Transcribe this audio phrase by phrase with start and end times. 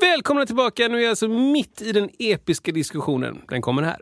[0.00, 3.38] Välkomna tillbaka, nu är jag alltså mitt i den episka diskussionen.
[3.48, 3.96] Den kommer här.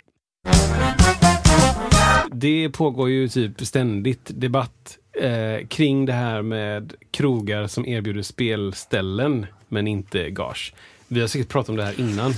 [2.31, 9.47] Det pågår ju typ ständigt debatt eh, kring det här med krogar som erbjuder spelställen
[9.69, 10.75] men inte gage.
[11.09, 12.33] Vi har säkert pratat om det här innan.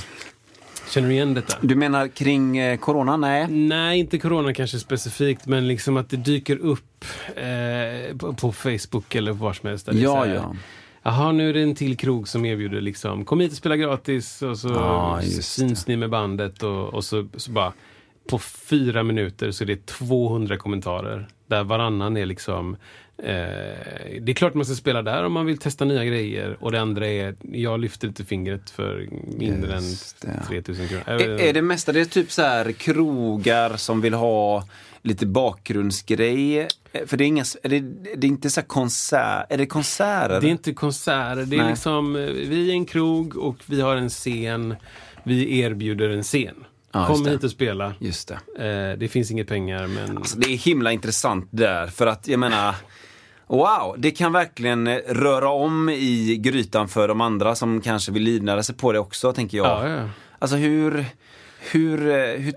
[0.91, 1.59] Känner du igen detta?
[1.61, 3.17] Du menar kring eh, corona?
[3.17, 3.49] Nej.
[3.49, 7.05] Nej, inte corona kanske specifikt, men liksom att det dyker upp
[7.37, 9.87] eh, på, på Facebook eller var som helst.
[9.87, 10.55] det Ja, ja.
[11.03, 14.43] Jaha, nu är det en till krog som erbjuder liksom, kom hit och spela gratis
[14.43, 17.73] och så just syns ni med bandet och, och så, så bara
[18.31, 22.77] på fyra minuter så är det 200 kommentarer där varannan är liksom
[23.23, 26.81] det är klart man ska spela där om man vill testa nya grejer och det
[26.81, 30.47] andra är jag lyfter inte fingret för mindre Just än det.
[30.49, 31.03] 3000 kronor.
[31.07, 34.65] Är, är det mestadels typ så här krogar som vill ha
[35.03, 36.59] lite bakgrundsgrej?
[36.93, 37.81] Eh, För det är, inga, är det,
[38.17, 40.41] det är inte så här konsert, är det konserter?
[40.41, 41.71] Det är inte konserter, det är Nej.
[41.71, 44.75] liksom, eh, vi är en krog och vi har en scen.
[45.23, 46.65] Vi erbjuder en scen.
[46.93, 47.31] Ja, Kom det.
[47.31, 47.95] hit och spela.
[47.99, 48.93] Just det.
[48.93, 50.17] Eh, det finns inga pengar men...
[50.19, 52.75] Alltså, det är himla intressant där, för att jag menar
[53.49, 58.23] Wow, det kan verkligen eh, röra om i grytan för de andra som kanske vill
[58.23, 59.67] livnära sig på det också, tänker jag.
[59.67, 60.09] ja, ja.
[60.39, 61.05] Alltså hur,
[61.73, 62.55] hur, eh, hur.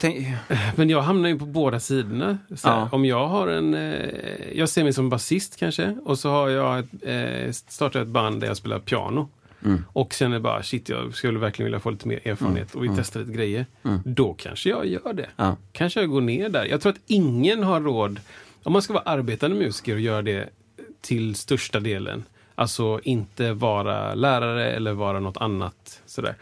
[0.78, 2.38] Men jag hamnar ju på båda sidorna.
[2.64, 2.90] Ja.
[2.92, 3.74] Om jag har en...
[3.74, 4.10] Eh,
[4.54, 5.98] jag ser mig som basist kanske.
[6.06, 9.30] Och så har jag ett, startat ett band där jag spelar piano.
[9.66, 9.86] Mm.
[9.88, 13.20] Och känner bara shit, jag skulle verkligen vilja få lite mer erfarenhet och vi testar
[13.20, 13.66] lite grejer.
[14.06, 15.24] Då kanske jag gör det.
[15.24, 15.34] Mm.
[15.36, 15.58] Ja.
[15.72, 16.66] Kanske jag går ner där.
[16.66, 18.20] Jag tror att ingen har råd,
[18.64, 20.50] om man ska vara arbetande musiker och göra det
[21.02, 22.24] till största delen.
[22.56, 26.02] Alltså inte vara lärare eller vara något annat.
[26.06, 26.36] Sådär.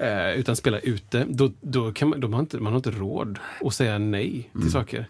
[0.00, 1.26] Eh, utan spela ute.
[1.28, 4.70] Då, då kan man, då man, inte, man har inte råd att säga nej till
[4.70, 5.06] saker.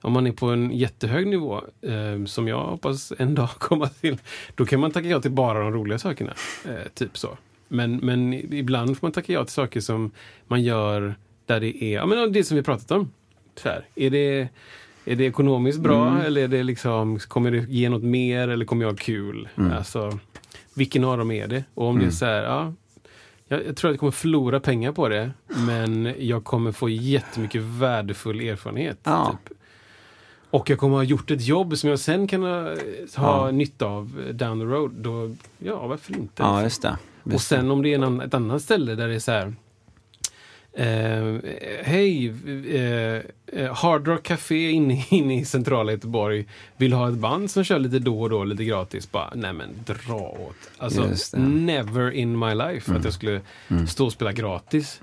[0.00, 4.18] Om man är på en jättehög nivå, eh, som jag hoppas en dag komma till,
[4.54, 6.34] då kan man tacka ja till bara de roliga sakerna.
[6.64, 7.36] Eh, typ så.
[7.68, 10.10] Men, men ibland får man tacka ja till saker som
[10.46, 11.14] man gör
[11.46, 13.12] där det är, ja men det som vi pratat om.
[13.54, 14.48] Så här, är det
[15.06, 18.84] är det ekonomiskt bra eller är det liksom, kommer det ge något mer eller kommer
[18.84, 19.48] jag ha kul?
[19.76, 20.18] Alltså,
[20.74, 21.64] vilken av dem är det?
[21.74, 22.72] Och om det är så här, ja,
[23.48, 25.30] jag, jag tror att jag kommer förlora pengar på det,
[25.66, 28.98] men jag kommer få jättemycket värdefull erfarenhet.
[29.02, 29.38] Ja.
[29.46, 29.58] Typ.
[30.50, 32.62] Och jag kommer ha gjort ett jobb som jag sen kan ha,
[33.16, 33.50] ha Ja.
[33.50, 34.92] nytta av down the road.
[34.96, 36.42] Då, ja, varför inte?
[36.42, 36.98] Ja, just det.
[37.22, 39.54] Och Just sen om det är någon, ett annat ställe där det är så här.
[40.76, 41.36] Eh,
[41.82, 42.34] Hej,
[42.68, 43.22] eh,
[43.60, 47.78] eh, Hard Rock Café inne, inne i centrala Göteborg vill ha ett band som kör
[47.78, 49.12] lite då och då, lite gratis.
[49.12, 50.70] Bara, nej men dra åt.
[50.78, 51.36] Alltså.
[51.36, 51.66] Mm.
[51.66, 53.40] never in my life att jag skulle
[53.88, 55.00] stå och spela gratis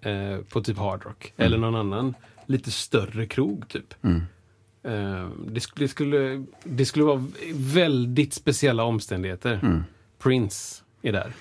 [0.00, 1.32] eh, på typ Hard Rock.
[1.36, 1.46] Mm.
[1.46, 2.14] Eller någon annan
[2.46, 3.94] lite större krog typ.
[4.04, 9.60] Eh, det, skulle, det, skulle, det skulle vara väldigt speciella omständigheter.
[9.62, 9.84] Mm.
[10.18, 11.32] Prince är där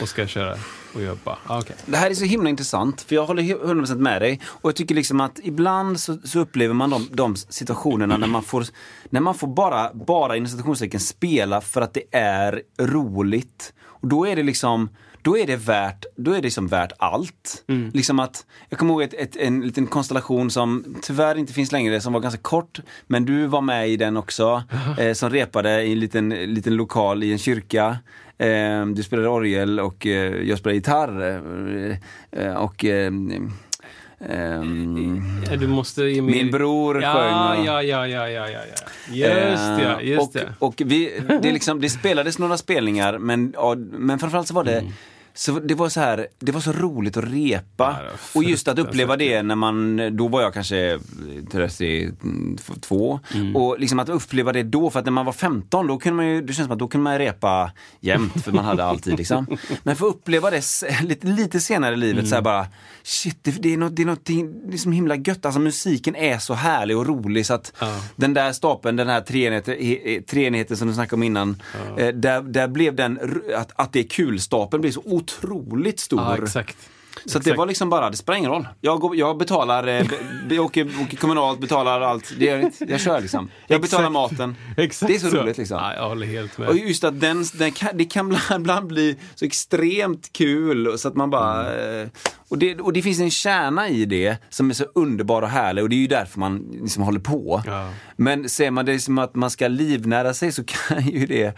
[0.00, 0.56] och ska köra.
[0.96, 1.76] Och jag bara, okej.
[1.86, 4.40] Det här är så himla intressant, för jag håller he- 100% med dig.
[4.46, 8.42] Och jag tycker liksom att ibland så, så upplever man de, de situationerna när man
[8.42, 8.64] får,
[9.10, 13.72] när man får bara, bara inom citationstecken spela för att det är roligt.
[13.84, 14.88] Och då är det liksom,
[15.22, 17.64] då är det värt, då är det liksom värt allt.
[17.94, 22.00] Liksom att, jag kommer ihåg ett, ett, en liten konstellation som tyvärr inte finns längre,
[22.00, 22.80] som var ganska kort.
[23.06, 24.62] Men du var med i den också,
[24.98, 27.98] eh, som repade i en liten, liten lokal i en kyrka.
[28.38, 31.20] Eh, du spelade orgel och eh, jag spelade gitarr.
[32.32, 33.50] Eh, eh, och ehm,
[35.50, 36.34] Ja, Du måste ge mig...
[36.34, 37.60] min bror ja, sjöng.
[37.60, 38.60] och- Ja, ja, ja, ja, ja,
[39.10, 39.20] ja.
[39.50, 40.54] Just ja, Eh, just och, det.
[40.58, 44.78] Och vi, det, liksom, det spelades några spelningar men, ja, men framförallt så var det
[44.78, 44.92] Mm.
[45.36, 47.96] Så det var så här, det var så roligt att repa.
[48.04, 50.98] Ja, och just att uppleva det när man, då var jag kanske
[51.52, 53.20] 32.
[53.34, 53.56] Mm.
[53.56, 56.26] Och liksom att uppleva det då, för att när man var 15, då kunde man
[56.26, 59.46] ju, det känns som att då kunde man repa jämt, för man hade alltid liksom.
[59.82, 60.62] Men för att uppleva det
[61.02, 62.66] lite, lite senare i livet, så här bara,
[63.02, 64.40] shit, det, det är något, det är något det
[64.72, 65.44] är som himla gött.
[65.46, 68.00] Alltså musiken är så härlig och rolig så att Ja.
[68.16, 69.20] den där stapeln, den här
[70.26, 71.62] treenigheten som du snackade om innan,
[71.96, 73.20] eh, där, där blev den,
[73.56, 76.20] att, att det är kul-stapeln blev så otroligt stor.
[76.20, 76.76] Ja, exakt.
[77.24, 78.68] Så det var liksom bara, det spelar ingen roll.
[78.80, 80.06] Jag, går, jag betalar, eh,
[80.48, 82.32] be, åker, åker kommunalt, betalar allt.
[82.38, 83.50] Det gör inte, jag kör liksom.
[83.66, 84.56] Jag betalar maten.
[84.76, 85.76] Exakt Det är så roligt liksom.
[85.78, 86.68] Ja, jag håller helt med.
[86.68, 91.08] Och just att den, den kan, det kan ibland- ibland bli så extremt kul så
[91.08, 91.72] att man bara...
[91.74, 92.00] Mm.
[92.02, 92.08] eh,
[92.48, 95.84] Och, det, och det finns en kärna i det som är så underbar och härlig
[95.84, 97.62] och det är ju därför man liksom håller på.
[97.66, 97.90] Ja.
[98.16, 101.44] Men ser man det som att man ska livnära sig så kan ju det...
[101.44, 101.52] eh,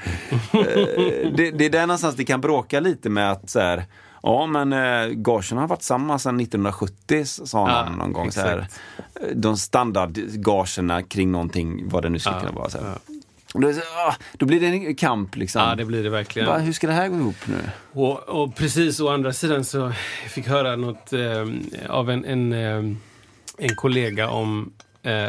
[1.37, 3.84] det, det är där någonstans det kan bråka lite med att så här,
[4.23, 8.32] Ja men eh, gagen har varit samma sedan 1970 sa någon Ja, någon gång.
[8.32, 8.59] Så här.
[8.59, 8.81] exakt.
[9.20, 12.70] Eh, De standardgagerna kring någonting, vad det nu skulle Ja, kunna vara.
[12.70, 13.15] Så ja.
[13.55, 13.69] Då,
[14.09, 15.62] ah, då blir det en kamp liksom.
[15.62, 16.47] Ja, det blir det verkligen.
[16.49, 17.59] Bara, hur ska det här gå ihop nu?
[17.93, 19.94] Och, och precis å andra sidan så jag
[20.31, 21.47] fick höra något eh,
[21.88, 22.97] av en, en, eh,
[23.59, 24.73] en kollega om
[25.03, 25.29] eh,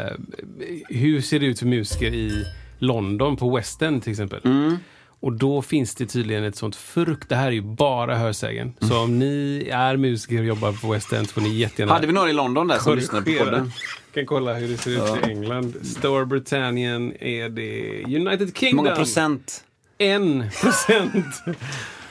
[0.88, 2.44] hur ser det ut för musiker i
[2.78, 4.40] London på West End till exempel.
[4.44, 4.78] Mm.
[5.22, 8.72] Och då finns det tydligen ett sånt frukt, det här är ju bara hörsägen.
[8.80, 12.06] Så om ni är musiker och jobbar på West End så får ni jättegärna Hade
[12.06, 13.72] vi några i London där som lyssnade på podden?
[14.14, 15.74] kan kolla hur det ser ut i England.
[15.82, 18.84] Storbritannien är det United Hur Kingdom.
[18.84, 19.64] många procent?
[19.98, 21.42] En procent.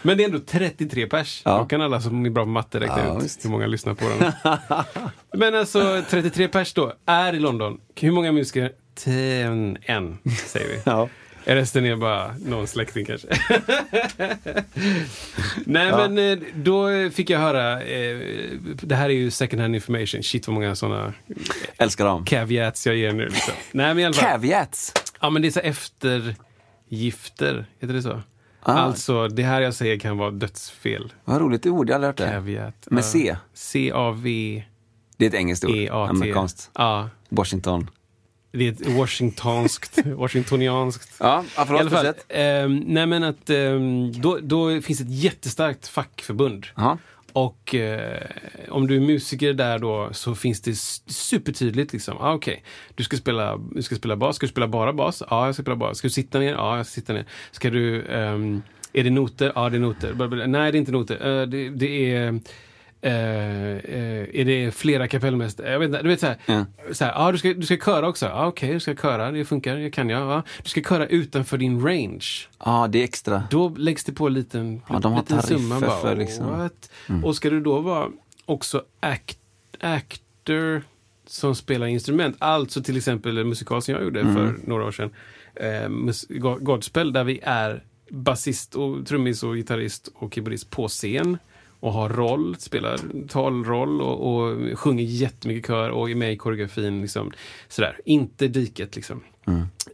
[0.02, 1.42] Men det är ändå 33 pers.
[1.46, 1.58] Ja.
[1.58, 3.46] Då kan alla som är bra på matte räkna Ja, ut visst.
[3.46, 4.32] hur många lyssnar på den.
[5.40, 7.78] Men alltså 33 pers då, är i London.
[7.96, 8.72] Hur många musiker?
[9.04, 10.18] Ten, en,
[10.48, 10.82] säger vi.
[10.86, 11.10] Ja.
[11.56, 13.28] Resten är bara någon släkting kanske.
[15.66, 18.18] Nej men eh, då fick jag höra, eh,
[18.82, 21.14] det här är ju second hand information, shit vad många sådana
[21.78, 22.26] Älskar dem.
[22.26, 23.26] caveats jag ger nu.
[23.26, 23.54] Liksom.
[23.72, 24.32] Nej men i alla fall.
[24.32, 24.94] Caveats.
[25.22, 28.22] Ja, men det är så eftergifter, heter det så?
[28.64, 28.74] Ah.
[28.74, 31.14] Alltså, det här jag säger kan vara dödsfel.
[31.26, 32.26] Vad roligt ord, jag har aldrig hört det.
[32.56, 32.88] Caveat.
[32.92, 33.04] Med Ja.
[33.08, 33.36] C.
[33.54, 34.66] C-A-V-E-A-T.
[35.18, 35.90] Det är ett engelskt ord.
[35.92, 36.70] Amerikanskt.
[36.76, 37.90] Ja, Washington.
[38.52, 41.16] Det är ett washingtonskt, washingtonianskt.
[41.20, 41.82] Ja, ja I förlåt.
[41.82, 46.68] alla fall, ehm, nej men att ehm, då, då finns ett jättestarkt fackförbund.
[46.76, 46.98] Jaha.
[47.34, 48.22] Och eh,
[48.70, 50.76] om du är musiker där då så finns det
[51.14, 52.18] supertydligt liksom.
[52.20, 52.64] Ah, Okej,
[52.96, 54.36] du, ska spela, du ska spela bas.
[54.36, 55.24] Ska du spela bara bas?
[55.30, 55.98] Ja, jag ska spela bas.
[55.98, 56.52] Ska du sitta ner?
[56.52, 57.26] Ja, jag ska sitta ner.
[57.52, 58.06] Ska du...
[58.06, 58.62] ehm,
[58.94, 59.52] är det noter?
[59.56, 60.48] Ja, det är noter.
[60.48, 61.42] Nej, det är inte noter.
[61.42, 62.40] Eh, det, det är...
[63.02, 65.72] eh, eh, är det flera kapellmästare?
[65.72, 66.02] Jag vet inte.
[66.02, 66.38] Du vet så här.
[66.46, 66.66] Ja.
[66.92, 68.26] Så här ah, du, ska, du ska köra också?
[68.26, 69.32] Ja, Okej, du ska köra.
[69.32, 69.76] Det funkar.
[69.76, 70.22] Det kan jag.
[70.22, 70.44] Ja.
[70.64, 72.26] Du ska köra utanför din range.
[72.66, 73.44] Ja, det är extra.
[73.52, 75.80] Då läggs det på en liten, Ja, de har liten summa.
[75.80, 76.90] Bara, för liksom- What?
[77.24, 78.10] Och ska du då vara
[78.46, 79.40] också act,
[79.80, 80.84] actor
[81.28, 85.10] som spelar instrument, alltså till exempel en musikal som jag gjorde för några år sedan,
[85.56, 85.90] eh,
[86.60, 91.38] Godspell, där vi är basist, och trummis och gitarrist och keyboardist på scen
[91.80, 97.02] och har roll, spelar talroll och, och sjunger jättemycket kör och är med i koreografin.
[97.02, 97.32] Liksom,
[97.68, 98.00] sådär.
[98.06, 99.22] Inte diket liksom.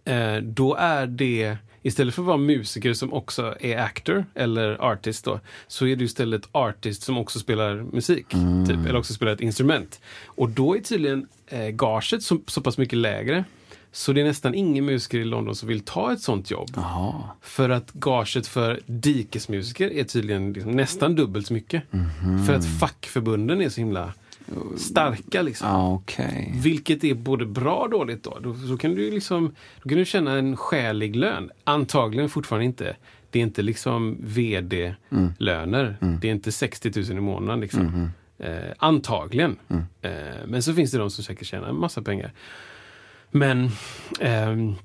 [0.05, 5.25] Eh, då är det, istället för att vara musiker som också är actor eller artist
[5.25, 8.27] då, så är du istället artist som också spelar musik.
[8.67, 10.01] Typ, eller också spelar ett instrument.
[10.25, 13.43] Och då är tydligen eh, gaget så, så pass mycket lägre.
[13.95, 16.69] Så det är nästan ingen musiker i London som vill ta ett sånt jobb.
[16.75, 17.23] Jaha.
[17.41, 21.83] För att gaget för dikesmusiker är tydligen liksom nästan dubbelt så mycket.
[22.47, 24.13] För att fackförbunden är så himla
[24.77, 25.67] starka liksom.
[25.67, 26.53] Ja, okej.
[26.55, 28.39] Vilket är både bra och dåligt då.
[28.39, 31.51] då så kan du liksom, då kan du tjäna en skälig lön.
[31.63, 32.95] Antagligen fortfarande inte.
[33.29, 35.97] Det är inte liksom vd-löner.
[36.21, 38.09] Det är inte 60 000 i månaden liksom.
[38.37, 39.55] Eh, antagligen.
[40.01, 40.11] Eh,
[40.47, 42.33] men så finns det de som säkert tjänar en massa pengar.
[43.35, 43.69] Men
[44.19, 44.75] ehm,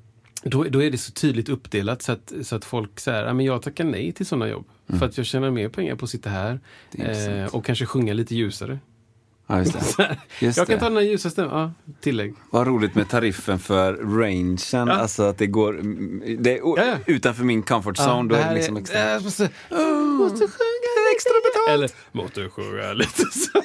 [0.42, 3.47] då, då är det så tydligt uppdelat så att, så att folk säger ja, men
[3.47, 4.64] jag tackar nej till sådana jobb.
[4.99, 6.61] För att jag tjänar mer pengar på att sitta här
[6.99, 8.78] eh, och kanske sjunga lite ljusare.
[9.47, 10.16] Ja, just det.
[10.40, 10.80] Just jag kan det.
[10.80, 12.35] ta den här ljusaste, ja, tillägg.
[12.50, 14.92] Vad roligt med tariffen för rangen, Ja.
[14.92, 15.73] alltså att det går
[16.38, 18.28] det är Ja, utanför min comfort zone.
[18.28, 19.14] då är det liksom extra.
[19.16, 21.71] äh, måste, oh, måste sjunga extra betalt.
[21.71, 23.62] Eller, måste sjunga lite så.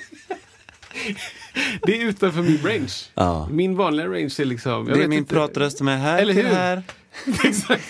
[1.81, 2.93] Det är utanför min range.
[3.13, 3.47] Ja.
[3.51, 4.71] Min vanliga range är liksom...
[4.71, 5.33] jag Det är vet min inte.
[5.33, 6.55] pratröst som är här Eller till hur?
[6.55, 6.83] här.
[7.43, 7.83] Exakt.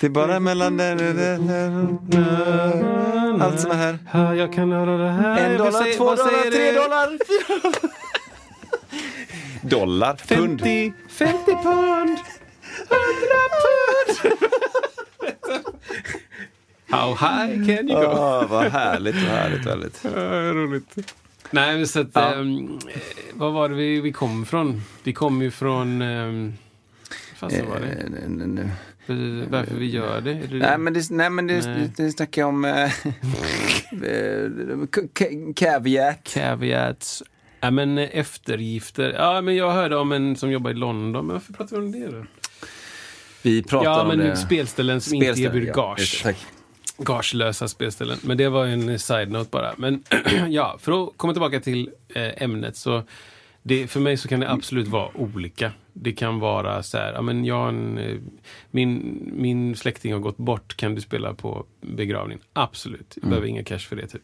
[0.00, 0.80] Det är bara mellan.
[3.40, 3.98] Allt som är här.
[4.12, 5.38] Ja, jag kan höra det här.
[5.40, 6.72] En Vad dollar, säger- två vad dollar, tre det?
[6.72, 7.90] dollar, fyra dollar.
[9.62, 10.60] Dollar, pund.
[10.60, 12.18] 50, 50 pund.
[12.18, 12.18] 100
[13.62, 14.42] pund.
[16.90, 18.06] How high can you go?
[18.06, 20.00] Åh, vad härligt, vad härligt, väldigt.
[20.14, 20.96] Ja, roligt.
[21.50, 22.34] Nej, men så att, Ja.
[22.34, 22.44] eh,
[23.34, 24.82] vad var det vi, vi kom ifrån?
[25.02, 26.02] Vi kom ju från...
[26.02, 26.54] Um,
[27.40, 27.86] så var det?
[27.86, 28.70] Eh, n- n-
[29.06, 30.34] För- Varför vi gör det?
[30.34, 31.90] Det Nej men det, nej, men det, Nej.
[31.96, 32.88] det snackar jag om
[34.94, 36.24] k- caveat.
[36.24, 37.22] Caveats.
[37.60, 39.12] Ja, men eh, eftergifter.
[39.12, 41.26] Ja, men jag hörde om en som jobbar i London.
[41.26, 42.24] Men varför pratar vi om det då?
[43.42, 44.36] Vi pratar Ja, om men det.
[44.36, 46.20] spelställen som inte Spelställe, erbjuder ja, gage.
[46.22, 46.46] det, tack.
[46.98, 48.18] Gagelösa spelställen.
[48.22, 49.74] Men det var en side-note bara.
[49.76, 50.02] Men
[50.48, 53.02] ja, för att komma tillbaka till eh, ämnet så
[53.68, 55.72] det, för mig så kan det absolut vara olika.
[55.92, 58.16] Det kan vara så här, ja men jag en, eh,
[58.70, 62.38] min, min släkting har gått bort, kan du spela på begravning?
[62.52, 64.22] Absolut, jag behöver inga cash för det typ.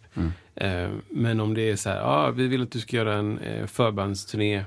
[0.54, 3.38] Eh, men om det är så här, ja vi vill att du ska göra en
[3.38, 4.64] eh, förbandsturné,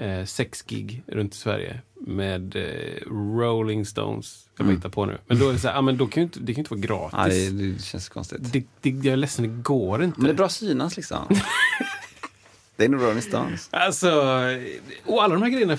[0.00, 4.48] eh, sex gig runt i Sverige med eh, Rolling Stones.
[4.56, 5.18] Jag bara hittar på nu.
[5.26, 6.76] Men då är det så här, ja men då kan ju inte, det kan ju
[6.76, 7.44] inte vara gratis.
[7.44, 8.52] Ja, det, det känns konstigt.
[8.52, 10.20] Det, det, jag är ledsen, det går inte.
[10.20, 11.18] Men det är bra synas liksom.
[12.76, 13.68] det är nog Rolling Stones.
[13.72, 14.10] Alltså,
[15.04, 15.76] och alla de här grejerna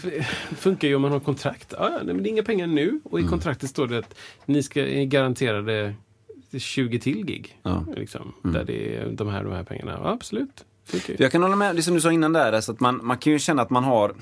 [0.58, 1.74] funkar ju om man har kontrakt.
[1.78, 3.30] Ja, ja, men det är inga pengar nu och i Mm.
[3.30, 5.94] kontraktet står det att ni ska är garanterade
[6.58, 7.60] 20 till gig.
[7.64, 7.78] Ja.
[7.78, 7.94] Mm.
[7.94, 10.00] Liksom, Där det är de här, de här pengarna.
[10.04, 10.66] Ja, absolut.
[10.94, 11.16] Ju.
[11.20, 13.34] Jag kan hålla med, det som du sa innan där, alltså att man, man kan
[13.34, 14.14] ju känna att man har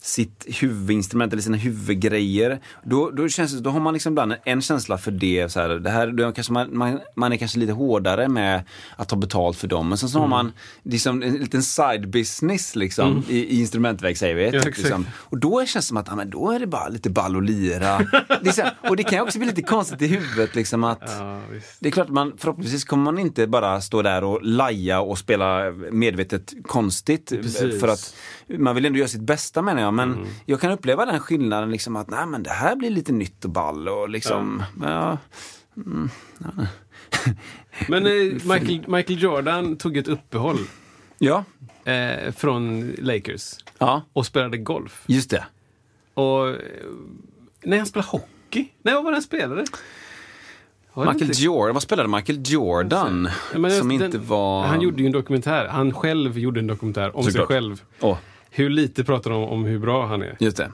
[0.00, 2.60] sitt huvudinstrument eller sina huvudgrejer.
[2.84, 5.52] Då, då, känns det, då har man liksom ibland en känsla för det.
[5.52, 8.62] Så här, det här då kanske man, man, man är kanske lite hårdare med
[8.96, 9.88] att ta betalt för dem.
[9.88, 10.32] Men sen så Mm.
[10.32, 14.56] har man liksom en liten side business liksom, i, i instrumentväg säger vi.
[14.56, 15.06] Ja, liksom.
[15.14, 17.42] Och då känns det som att ja, men då är det bara lite ball och
[17.42, 17.98] lira.
[18.42, 20.54] Det så här, och det kan också bli lite konstigt i huvudet.
[20.54, 21.40] Liksom, att, Ja,
[21.80, 25.70] det är klart, man, förhoppningsvis kommer man inte bara stå där och laja och spela
[26.08, 27.28] medvetet konstigt.
[27.28, 27.80] Precis.
[27.80, 28.14] För att
[28.58, 29.94] man vill ändå göra sitt bästa menar jag.
[29.94, 33.44] Men jag kan uppleva den skillnaden liksom att nej men det här blir lite nytt
[33.44, 34.62] och ball och liksom.
[34.82, 35.18] Ja.
[37.88, 40.58] Men eh, Michael, Michael Jordan tog ett uppehåll
[41.18, 41.44] Ja.
[41.84, 45.02] eh, från Lakers ja, och spelade golf.
[45.06, 45.44] just det.
[46.14, 46.56] Och eh,
[47.64, 48.68] nej, han spelade hockey.
[48.82, 49.64] Nej, vad var det han spelade?
[51.06, 53.28] Michael inte- Jordan, vad spelade Michael Jordan?
[53.54, 54.62] Ja, som den- inte var...
[54.66, 55.66] Han gjorde ju en dokumentär.
[55.70, 57.48] Han själv gjorde en dokumentär om Såklart.
[57.48, 57.82] sig själv.
[58.00, 58.16] Åh,
[58.50, 60.36] Hur lite pratar de om hur bra han är.
[60.40, 60.70] just det.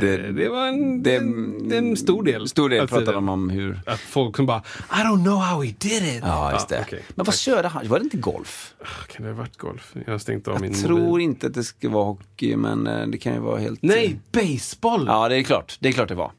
[0.00, 2.48] Det, det var en, det- en, en stor del.
[2.48, 3.04] Stor del tiden.
[3.14, 3.80] de om hur...
[3.86, 6.20] Att folk som bara I don't know how he did it.
[6.22, 6.80] Ja, just det.
[6.86, 7.02] okej.
[7.14, 7.88] Men vad körde han?
[7.88, 8.74] Var det inte golf?
[9.12, 9.92] Kan det ha varit golf?
[10.06, 11.24] Jag har stängt av min Jag tror mobil.
[11.24, 13.82] inte att det ska vara hockey, men eh, det kan ju vara helt...
[13.82, 15.04] Nej, baseball!
[15.06, 15.76] Ja, det är klart.
[15.80, 16.30] Det är klart det var.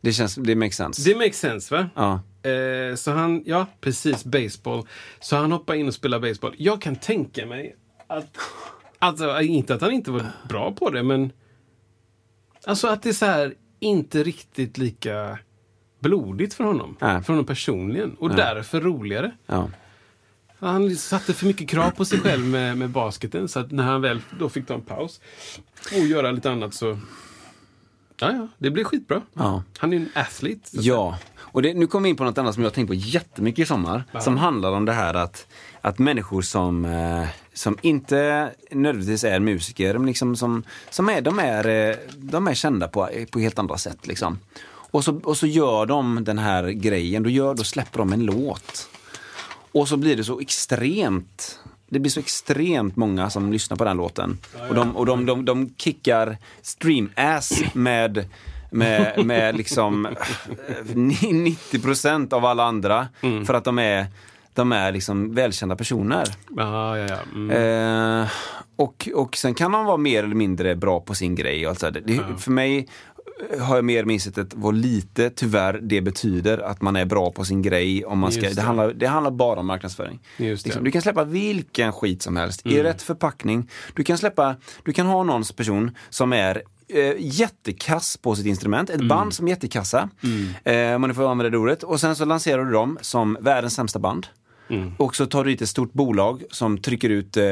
[0.00, 1.10] Det känns, det makes sense.
[1.10, 1.88] Det makes sense va?
[1.94, 2.20] Ja.
[2.50, 4.86] Eh, så han, ja precis, baseball.
[5.20, 6.54] Så han hoppar in och spelar baseball.
[6.58, 7.76] Jag kan tänka mig
[8.06, 8.38] att,
[8.98, 11.32] alltså inte att han inte var bra på det, men
[12.66, 15.38] alltså att det är så här inte riktigt lika
[15.98, 16.96] blodigt för honom.
[17.00, 17.22] Nej.
[17.22, 18.14] För honom personligen.
[18.14, 19.32] Och därför roligare.
[19.46, 19.70] Ja.
[20.58, 23.48] Han satte för mycket krav på sig själv med, med basketen.
[23.48, 25.20] Så att när han väl då fick ta en paus
[25.92, 26.98] och göra lite annat så...
[28.18, 29.22] Ja, ja, det blev skitbra.
[29.32, 29.62] Ja.
[29.78, 30.68] Han är ju en athlete.
[30.72, 32.94] Ja, och det, nu kommer vi in på något annat som jag har tänkt på
[32.94, 34.04] jättemycket i sommar.
[34.20, 35.46] Som handlar om det här att,
[35.80, 41.38] att människor som, eh, som inte nödvändigtvis är musiker, men liksom som, som är, de,
[41.38, 44.06] är, eh, de är kända på, på helt andra sätt.
[44.06, 44.38] Liksom.
[44.90, 48.24] Och, så, och så gör de den här grejen, då, gör, då släpper de en
[48.24, 48.88] låt.
[49.72, 51.60] Och så blir det så extremt
[51.96, 54.38] det blir så extremt många som lyssnar på den låten.
[54.68, 58.28] Och de, och de, de, de kickar stream-ass med,
[58.70, 60.12] med, med liksom eh,
[60.84, 63.08] 90% av alla andra.
[63.46, 64.06] För att de är,
[64.54, 66.24] de är liksom välkända personer.
[66.56, 67.18] Ja, ja, ja.
[67.34, 67.50] Mm.
[68.22, 68.28] Eh,
[68.76, 71.66] och, och sen kan de vara mer eller mindre bra på sin grej.
[71.66, 72.02] Och allt så här.
[72.06, 72.88] det, För mig
[73.60, 77.62] har jag mer insett vad lite tyvärr det betyder att man är bra på sin
[77.62, 78.04] grej.
[78.04, 78.54] Om man ska, det.
[78.54, 78.62] det.
[78.62, 80.20] handlar, det handlar bara om marknadsföring.
[80.36, 82.78] Liksom, du kan släppa vilken skit som helst Mm.
[82.78, 83.70] i rätt förpackning.
[83.94, 88.90] Du kan släppa, du kan ha någons person som är eh, jättekass på sitt instrument,
[88.90, 89.02] Mm.
[89.02, 90.08] ett band som är jättekassa,
[90.64, 91.82] eh, om man får använda det ordet.
[91.82, 94.26] Och sen så lanserar du dem som världens sämsta band.
[94.68, 94.92] Mm.
[94.98, 97.44] Och så tar du dit ett stort bolag som trycker ut eh,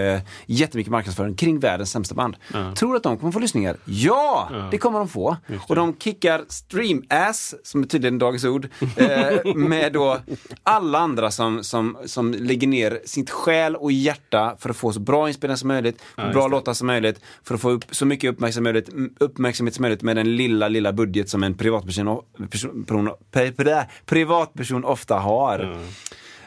[0.46, 2.36] jättemycket marknadsföring kring världens sämsta band.
[2.76, 3.76] Tror du att de kommer få lyssningar?
[3.84, 5.36] Ja, det kommer de få.
[5.68, 10.18] Och de kickar stream-ass, som är tydligen dagens ord, eh, med då
[10.62, 15.00] alla andra som, som, som lägger ner sitt själ och hjärta för att få så
[15.00, 18.88] bra inspelningar som möjligt, bra låtar som möjligt, för att få upp så mycket uppmärksamhet,
[19.20, 23.84] uppmärksamhet som möjligt med den lilla, lilla budget som en privatperson, person, person, pri- pri-
[24.06, 25.78] privatperson ofta har.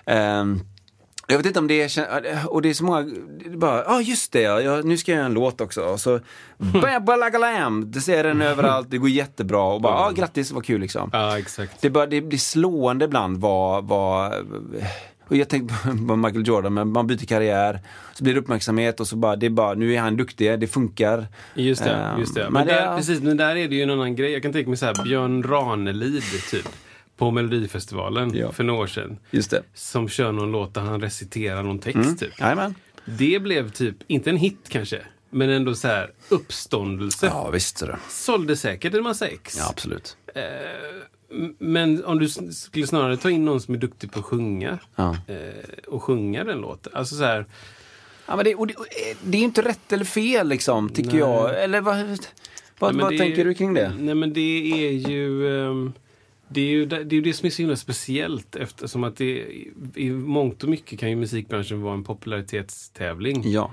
[0.07, 0.59] Ehm,
[1.29, 4.01] Jag vet inte om det är, och det är så många, är bara, ja ah,
[4.01, 5.81] just det ja, nu ska jag göra en låt också.
[5.81, 6.19] Och så,
[7.05, 10.81] balagalam, det ser den överallt, det går jättebra och bara, ja ah, grattis, vad kul
[10.81, 11.09] liksom.
[11.13, 11.81] Ja, exakt.
[11.81, 14.33] Det bara, det, är slående ibland vad, vad
[15.29, 15.75] och jag tänkte
[16.07, 17.79] på Michael Jordan, men man byter karriär,
[18.13, 20.67] så blir det uppmärksamhet och så bara, det är bara, nu är han duktig, det
[20.67, 21.27] funkar.
[21.55, 22.43] Just det, just det.
[22.43, 24.31] Men, men där, det, precis, men där är det ju en annan grej.
[24.31, 26.69] Jag kan tänka mig så här, Björn Ranelid, typ
[27.17, 28.51] på Melodifestivalen ja.
[28.51, 29.17] för några år sedan.
[29.31, 29.63] Just det.
[29.73, 31.95] Som kör någon låt där han reciterar någon text.
[31.95, 32.17] Mm.
[32.17, 32.33] Typ.
[33.05, 37.27] Det blev typ, inte en hit kanske, men ändå så här uppståndelse.
[37.27, 37.97] Ja, visst det.
[38.09, 39.57] Sålde säkert en massa ex.
[39.57, 40.17] Ja, absolut.
[40.35, 40.43] Eh,
[41.57, 45.17] men om du skulle snarare ta in någon som är duktig på att sjunga ja.
[45.27, 45.37] eh,
[45.87, 46.93] och sjunga den låten.
[46.95, 47.45] Alltså så här,
[48.27, 51.19] Ja, men det, det, eh, det är inte rätt eller fel liksom, tycker nej.
[51.19, 51.63] jag.
[51.63, 51.97] Eller vad,
[52.79, 53.93] vad, nej, vad tänker är, du kring det?
[53.99, 55.45] Nej men det är ju...
[55.45, 55.93] Um,
[56.49, 59.47] det är ju det, är det som är så himla speciellt eftersom att det
[59.95, 63.51] i mångt och mycket kan ju musikbranschen vara en popularitetstävling.
[63.51, 63.71] Ja.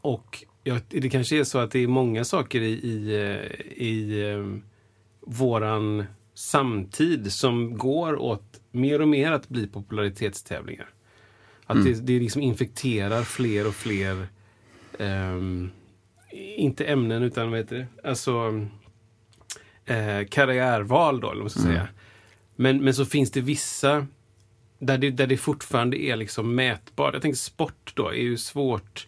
[0.00, 4.24] Och ja, det kanske är så att det är många saker i, i, eh, i
[4.24, 4.62] um,
[5.20, 6.04] våran
[6.34, 10.88] samtid som går åt mer och mer att bli popularitetstävlingar.
[11.66, 11.92] Att mm.
[11.92, 14.28] det, det liksom infekterar fler och fler,
[14.98, 15.70] um,
[16.56, 18.08] inte ämnen utan vad heter det?
[18.08, 18.66] Alltså
[19.86, 21.72] eh, karriärval då, eller vad man ska mm.
[21.72, 21.88] säga.
[22.56, 24.06] Men, men så finns det vissa
[24.78, 27.14] där det, där det fortfarande är liksom mätbart.
[27.14, 29.06] Jag tänker sport då är ju svårt.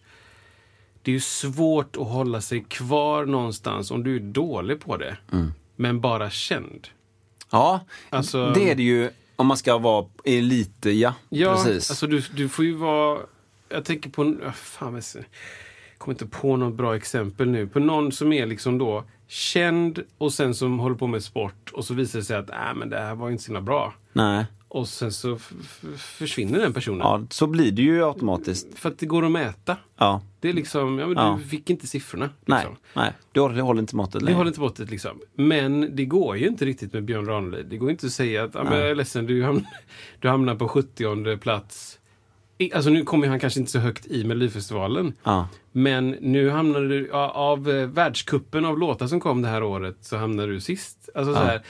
[1.01, 5.17] Det är ju svårt att hålla sig kvar någonstans om du är dålig på det.
[5.31, 5.51] Mm.
[5.75, 6.87] Men bara känd.
[7.51, 11.13] Ja, alltså, det är det ju om man ska vara lite, ja.
[11.29, 11.89] Ja, precis.
[11.89, 13.19] alltså du, du får ju vara...
[13.69, 14.35] Jag tänker på...
[14.53, 15.25] Fan, jag
[15.97, 17.67] kommer inte på något bra exempel nu.
[17.67, 21.85] På någon som är liksom då känd och sen som håller på med sport och
[21.85, 23.93] så visar det sig att äh, men det här var inte så bra.
[24.13, 24.45] Nej.
[24.67, 25.37] Och sen så
[25.97, 26.99] försvinner den personen.
[26.99, 28.79] Ja, så blir det ju automatiskt.
[28.79, 29.77] För att det går att mäta.
[29.97, 30.21] Ja.
[30.39, 31.39] Det är liksom, ja, men ja.
[31.43, 32.25] du fick inte siffrorna.
[32.25, 32.45] Liksom.
[32.45, 33.13] Nej, nej.
[33.31, 34.33] Det håller inte måttet längre.
[34.33, 35.19] Det håller inte måttet liksom.
[35.35, 37.65] Men det går ju inte riktigt med Björn Ranelid.
[37.65, 39.65] Det går inte att säga att, ja, men jag är ledsen, du, hamn,
[40.19, 41.98] du hamnar på 70 plats
[42.73, 45.13] Alltså nu kommer han kanske inte så högt i Melodifestivalen.
[45.23, 45.47] Ja.
[45.71, 50.17] Men nu hamnar du, av eh, världskuppen av låtar som kom det här året, så
[50.17, 51.09] hamnar du sist.
[51.15, 51.61] Alltså så här,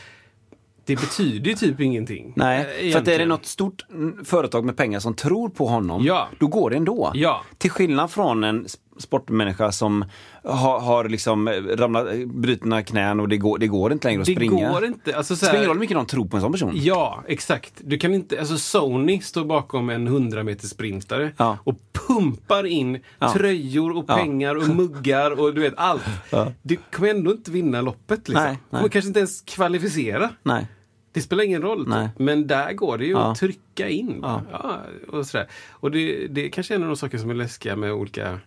[0.85, 2.33] det betyder ju typ ingenting.
[2.35, 2.91] Nej, egentligen.
[2.91, 3.85] för att är det något stort
[4.23, 6.27] företag med pengar som tror på honom, ja.
[6.39, 7.11] då går det ändå.
[7.13, 7.41] Ja.
[7.57, 8.65] Till skillnad från en
[8.99, 10.05] sportmänniska som
[10.43, 14.33] har, har liksom ramlat, brutna knän och det går, det går inte längre att det
[14.33, 14.67] springa.
[14.67, 15.15] Det går inte.
[15.17, 16.71] Alltså, så här, Spelar roll hur mycket någon tror på en sån person.
[16.75, 17.73] Ja, exakt.
[17.77, 21.57] Du kan inte, alltså Sony står bakom en 100 meters sprintare ja.
[21.63, 21.75] och
[22.07, 23.33] pumpar in ja.
[23.33, 26.03] tröjor och pengar och muggar och du vet allt.
[26.61, 28.27] Du kommer ändå inte vinna loppet.
[28.27, 28.43] Liksom.
[28.43, 28.59] Nej, nej.
[28.69, 30.29] Du kommer kanske inte ens kvalificera.
[30.43, 30.67] Nej.
[31.11, 31.85] Det spelar ingen roll.
[31.85, 32.19] Typ.
[32.19, 33.31] Men där går det ju ja.
[33.31, 34.19] att trycka in.
[34.21, 34.41] Ja.
[34.51, 34.79] ja
[35.11, 35.47] och sådär.
[35.69, 38.39] och det, det kanske är en av de saker som är läskiga med olika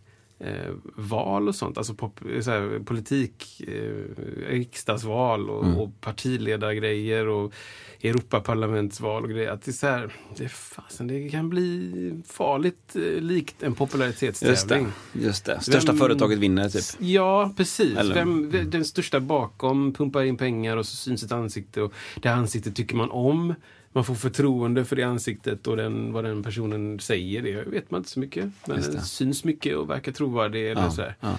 [0.43, 1.79] eh, val och sånt.
[1.79, 5.79] Alltså pop, såhär, politik, eh, riksdagsval och, mm.
[5.79, 7.53] och partiledargrejer och
[8.01, 9.51] Europaparlamentsval och grejer.
[9.51, 14.53] Att det, är så det, fasen, det kan bli farligt eh, likt en popularitetstävling.
[14.53, 15.21] Just det.
[15.27, 15.61] Just det.
[15.61, 16.85] Största Vem, företaget vinner typ.
[16.99, 17.99] Ja, precis.
[18.15, 22.77] Vem, den största bakom pumpar in pengar och så syns ett ansikte och det ansiktet
[22.77, 23.55] tycker man om
[23.93, 27.43] man får förtroende för det ansiktet och den, vad den personen säger.
[27.43, 28.51] Det vet man inte så mycket.
[28.67, 30.71] Men den syns mycket och verkar trovärdig.
[30.71, 31.17] Eller ja, sådär.
[31.21, 31.39] Ja.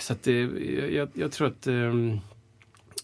[0.00, 0.40] Så att det,
[0.92, 2.20] jag, jag, tror att um,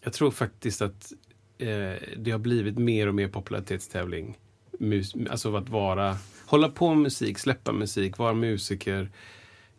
[0.03, 1.13] jag tror faktiskt att
[1.59, 4.39] eh, det har blivit mer och mer popularitetstävling.
[4.79, 9.11] Mus, alltså att vara, hålla på med musik, släppa musik, vara musiker.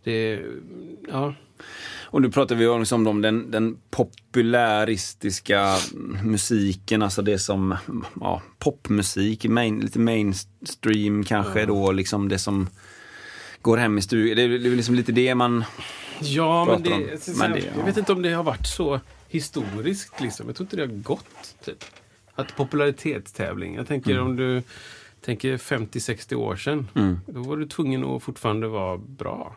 [0.05, 0.41] Det,
[1.07, 1.33] ja.
[2.03, 5.75] Och nu pratar vi också om den, den popularistiska
[6.23, 7.77] musiken, alltså det som,
[8.21, 11.75] ja, popmusik, main, lite mainstream kanske mm.
[11.75, 12.67] då, liksom det som
[13.61, 14.35] går hem i stugan.
[14.35, 15.63] Det är liksom lite det man
[16.19, 17.37] Ja, men det, om.
[17.37, 20.47] Men det, jag vet inte om det har varit så historiskt liksom.
[20.47, 21.83] Jag tror inte det har gått, typ.
[22.35, 23.75] Att popularitetstävling.
[23.75, 24.25] Jag tänker mm.
[24.25, 24.63] om du
[25.21, 26.87] tänker 50-60 år sedan.
[26.95, 27.19] Mm.
[27.27, 29.55] Då var du tvungen att fortfarande vara bra.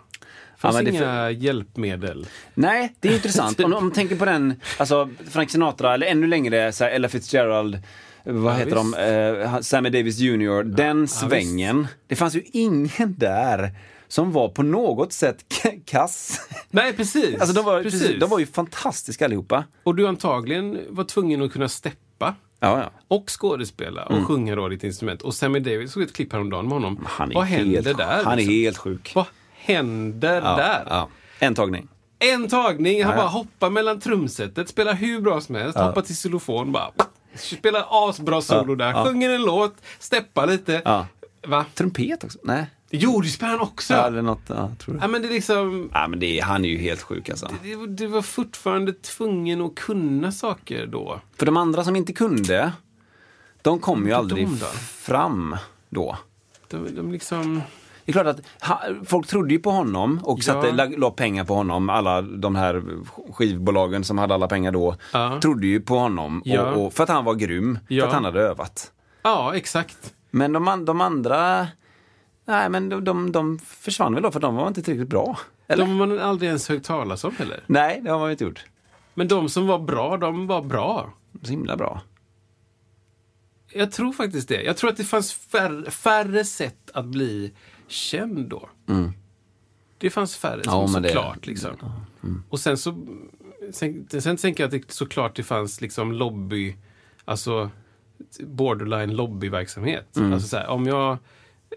[0.58, 1.28] Fanns ja, inga för...
[1.28, 2.26] hjälpmedel.
[2.54, 3.60] Nej, det är intressant.
[3.64, 7.08] om, om man tänker på den, alltså Frank Sinatra eller ännu längre, så här, Ella
[7.08, 7.78] Fitzgerald,
[8.24, 8.96] vad ja, heter visst.
[8.96, 10.42] de, uh, Sammy Davis Jr.
[10.42, 11.86] Ja, den svängen.
[12.06, 13.70] det fanns ju ingen där
[14.08, 15.44] som var på något sätt
[15.84, 16.40] kass.
[16.70, 17.40] Nej, precis.
[17.40, 18.00] Alltså de var, precis.
[18.00, 18.20] precis.
[18.20, 19.64] de var ju fantastiska allihopa.
[19.82, 22.34] Och du antagligen var tvungen att kunna steppa.
[22.60, 22.90] Ja, ja.
[23.08, 24.24] Och skådespela och mm.
[24.24, 25.22] sjunga då ditt instrument.
[25.22, 27.06] Och Sammy Davis såg ett klipp häromdagen med honom.
[27.08, 28.24] Han är Vad helt, händer där?
[28.24, 28.54] Han liksom?
[28.54, 29.12] är helt sjuk.
[29.14, 29.26] Vad
[29.68, 30.84] händer ja, där?
[30.88, 31.08] Ja.
[31.38, 31.88] En tagning.
[32.18, 36.72] En tagning, han bara hoppar mellan trumsetet, spelar hur bra som helst, hoppar till xylofon,
[36.72, 36.90] bara
[37.34, 41.06] spelar asbra solo där, sjunger en låt, steppar lite.
[41.46, 41.64] Va?
[41.74, 42.38] Trumpet också?
[42.42, 42.66] Nej.
[42.90, 43.94] Jo, det spelar han också!
[43.94, 45.00] Ja, eller något, ja, tror du.
[45.00, 45.90] Ja, men det är liksom...
[45.94, 47.50] Ja, men det, är- han är ju helt sjuk alltså.
[47.62, 51.20] Det, det var fortfarande tvungen att kunna saker då.
[51.36, 52.72] För de andra som inte kunde,
[53.62, 54.66] de kom ju aldrig de då?
[54.66, 55.56] fram
[55.88, 56.18] då.
[56.68, 57.62] De, de liksom...
[58.08, 60.42] Det är klart att ha, folk trodde ju på honom och Ja.
[60.42, 61.90] satte, la, la pengar på honom.
[61.90, 62.82] Alla de här
[63.32, 65.40] skivbolagen som hade alla pengar då Ja.
[65.42, 66.42] trodde ju på honom.
[66.44, 66.62] Ja.
[66.72, 68.00] Och, och, för att han var grym, Ja.
[68.02, 68.92] för att han hade övat.
[69.22, 70.14] Ja, exakt.
[70.30, 71.66] Men de, de andra,
[72.44, 75.38] nej men de, de, de försvann väl då för de var inte tillräckligt bra.
[75.66, 75.84] Eller?
[75.86, 77.60] De har man aldrig ens hört talas om heller.
[77.66, 78.64] Nej, det har man inte gjort.
[79.14, 81.12] Men de som var bra, de var bra.
[81.42, 82.00] Så himla bra.
[83.72, 84.62] Jag tror faktiskt det.
[84.62, 87.52] Jag tror att det fanns färre, färre sätt att bli
[87.88, 88.68] känd då.
[89.98, 90.64] Det fanns färre, Mm.
[90.66, 91.46] Ja, så, men det- såklart.
[91.46, 91.70] Liksom.
[92.48, 93.06] Och sen så
[93.72, 96.76] sen, sen tänker jag att det såklart det fanns liksom lobby,
[97.24, 97.70] alltså
[98.40, 100.16] borderline lobbyverksamhet.
[100.16, 100.32] Mm.
[100.32, 101.18] Alltså så här, om jag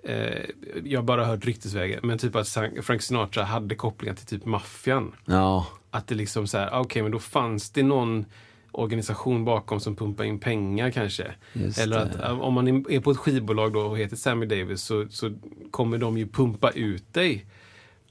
[0.03, 0.45] eh,
[0.83, 2.47] jag har bara hört ryktesvägen, men typ att
[2.81, 5.15] Frank Sinatra hade kopplingar till typ maffian.
[5.25, 8.25] Ja, Att det liksom så här, okej men då fanns det någon
[8.71, 11.31] organisation bakom som pumpar in pengar kanske.
[11.53, 12.01] Just Eller det.
[12.03, 15.31] att äh, om man är på ett skivbolag då och heter Sammy Davis så, så
[15.71, 17.45] kommer de ju pumpa ut dig.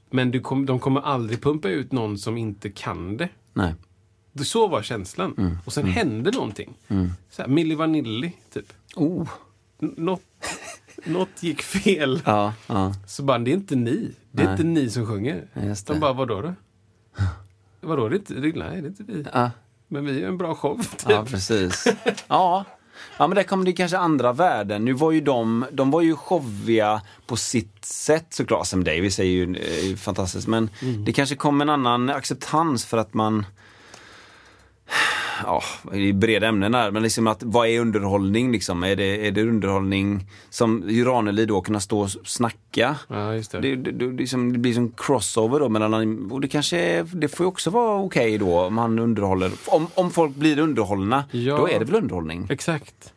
[0.09, 3.29] Men du kom, de kommer aldrig pumpa ut någon som inte kan det.
[3.53, 3.73] nej.
[4.33, 5.33] Det- Så var känslan.
[5.37, 5.57] Mm.
[5.65, 6.73] Och sen hände någonting.
[7.29, 8.73] Så här, Milli Vanilli, typ.
[8.95, 9.29] Oh.
[9.81, 10.21] N- Något,
[11.05, 12.21] något gick fel.
[12.25, 12.93] Ja, ja.
[13.07, 14.11] Så bara, det är inte ni.
[14.31, 14.53] Det är Nej.
[14.53, 15.47] inte ni som sjunger.
[15.63, 15.99] Just De det.
[15.99, 16.53] bara, vadå då?
[17.81, 19.25] Vadå, det är inte, det, nej, det är inte vi.
[19.33, 19.51] Ja.
[19.91, 20.77] Men vi är en bra show.
[20.77, 21.09] Typ.
[21.09, 21.87] Ja, precis.
[22.27, 22.65] Ja.
[23.17, 24.85] Ja, men där kom det kanske andra värden.
[24.85, 28.67] Nu var ju de, de var ju showiga på sitt sätt såklart.
[28.67, 30.69] Sam Davis är ju, är ju fantastisk, men
[31.05, 33.45] det kanske kom en annan acceptans för att man
[35.43, 38.83] Ja, är breda ämnen här, men liksom att vad är underhållning liksom?
[38.83, 42.95] Är det, är det underhållning som Ranelid då kunna stå och snacka?
[43.07, 43.59] Ja, just det.
[43.59, 47.03] Det, det, det, det, som, det blir som crossover då mellan, och det kanske, är-
[47.13, 49.51] det får ju också vara okej då om han underhåller.
[49.67, 51.57] Om, om folk blir underhållna, Ja.
[51.57, 52.47] då är det väl underhållning?
[52.49, 53.13] Exakt.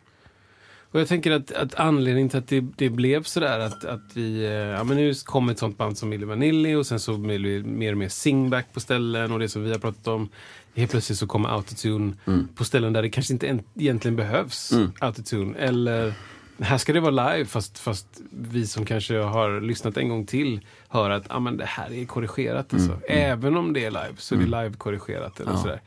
[0.91, 4.45] Och jag tänker att, att anledningen till att det, det blev sådär att, att vi,
[4.45, 7.43] eh, ja men nu kom ett sånt band som Milli Vanilli och sen så blev
[7.43, 10.29] det mer och mer singback på ställen och det som vi har pratat om.
[10.75, 12.13] Helt plötsligt så kommer autotune
[12.55, 15.59] på ställen där det kanske inte en, egentligen behövs autotune.
[15.59, 16.15] Eller
[16.59, 20.61] här ska det vara live fast, fast vi som kanske har lyssnat en gång till
[20.89, 22.75] hör att ah, men det här är korrigerat.
[22.75, 23.01] Alltså.
[23.09, 25.41] Även om det är live så är det live-korrigerat.
[25.41, 25.81] Eller sådär.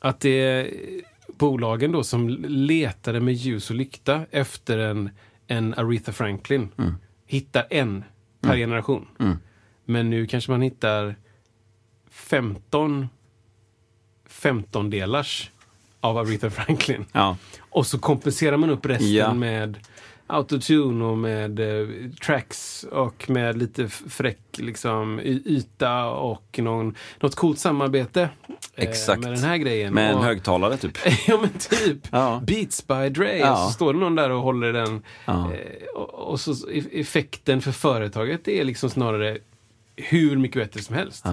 [0.00, 0.70] Att det är
[1.38, 5.10] bolagen då som letade med ljus och lykta efter en,
[5.46, 6.68] en Aretha Franklin
[7.26, 8.04] hittar en
[8.40, 9.06] per generation.
[9.84, 11.16] Men nu kanske man hittar
[12.10, 13.08] 15
[14.38, 15.50] 15 delars
[16.00, 17.04] av Aretha Franklin.
[17.12, 17.36] Ja.
[17.58, 19.34] Och så kompenserar man upp resten Ja.
[19.34, 19.76] med
[20.26, 21.88] autotune och med eh,
[22.26, 28.28] tracks och med lite fräck liksom, yta och någon, något coolt samarbete eh,
[28.88, 29.20] Exakt.
[29.22, 29.94] med den här grejen.
[29.94, 30.98] Med en och, högtalare typ.
[31.26, 31.98] ja men typ.
[32.10, 32.42] Ja.
[32.46, 33.38] Beats by Dre.
[33.38, 33.56] Ja.
[33.56, 35.02] Så står det någon där och håller den.
[35.24, 35.52] Ja.
[35.52, 39.38] Eh, och, och så e- effekten för företaget är liksom snarare
[39.96, 41.24] hur mycket bättre som helst.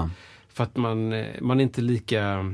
[0.54, 2.54] För att man, eh, man är inte lika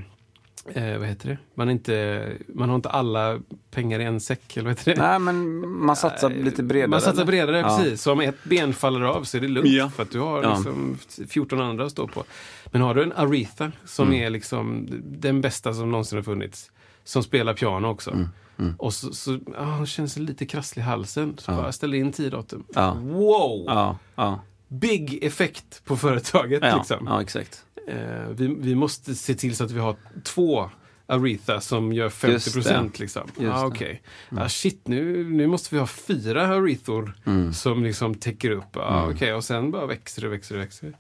[0.74, 1.38] Eh, vad heter det?
[1.56, 3.40] Man, inte, man har inte alla
[3.72, 5.02] pengar i en säck, eller vad heter det?
[5.02, 6.88] Nej, men man satsar lite bredare.
[6.90, 7.26] Man satsar eller?
[7.26, 7.78] bredare, Ja.
[7.78, 8.02] precis.
[8.02, 9.70] Så om ett ben faller av så är det lugnt.
[9.70, 9.90] Ja.
[9.90, 10.54] För att du har Ja.
[10.56, 10.98] liksom
[11.30, 12.24] 14 andra att stå på.
[12.72, 14.22] Men har du en Aretha som Mm.
[14.22, 16.72] är liksom den bästa som någonsin har funnits.
[17.04, 18.12] Som spelar piano också.
[18.12, 18.76] Mm.
[18.78, 21.36] Och så, så ah, hon känns lite krasslig i halsen.
[21.38, 21.56] Så Ja.
[21.58, 22.64] bara ställer in tio datum.
[22.76, 22.94] Ja.
[23.02, 23.64] Wow!
[23.68, 24.40] Ja, ja.
[24.72, 26.60] Big effekt på företaget.
[26.64, 27.06] Ja, liksom.
[27.08, 27.66] ja exakt.
[27.88, 30.70] Eh, vi, vi måste se till så att vi har två
[31.08, 33.00] Aretha som gör 50 Just procent.
[33.00, 33.28] Liksom.
[33.40, 33.68] Just Ah, det.
[33.68, 34.02] okej.
[34.38, 37.54] Ah, shit, nu, nu måste vi ha fyra Arethor Mm.
[37.54, 38.78] som liksom täcker upp.
[38.78, 40.94] Ah, okej, Och sen bara växer det, växer det, växer det.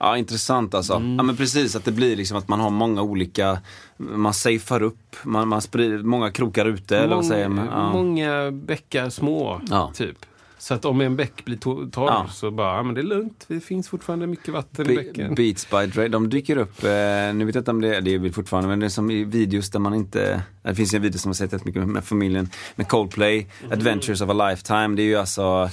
[0.00, 0.94] Ja, intressant alltså.
[0.94, 1.16] Mm.
[1.16, 3.58] Ja, men precis, att det blir liksom att man har många olika,
[3.96, 7.66] man safear upp, man, man sprider många krokar ute, eller vad säger man?
[7.66, 7.92] Ja.
[7.92, 9.92] många bäckar små, Ja.
[9.94, 10.16] typ.
[10.60, 12.26] Så att om en bäck blir to- torr Ja.
[12.32, 13.44] så bara, ja, men det är lugnt.
[13.48, 15.34] Det finns fortfarande mycket vatten i Be- bäcken.
[15.34, 16.90] Beats by Dre, de dyker upp, eh,
[17.34, 19.10] nu vet jag inte om det är, det är väl fortfarande, men det är som
[19.10, 22.04] i videos där man inte, det finns en video som jag sett rätt mycket med
[22.04, 23.72] familjen, med Coldplay, Mhm.
[23.72, 25.70] Adventures of a Lifetime, det är ju alltså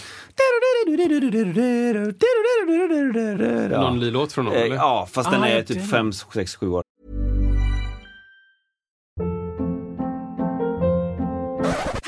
[3.70, 4.76] Någon ny låt från någon, Eh, eller?
[4.76, 5.88] Ja, fast den Ah, är typ den.
[5.88, 6.84] 5, 6, 7 år.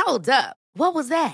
[0.05, 0.55] Hold up.
[0.79, 1.33] What was that?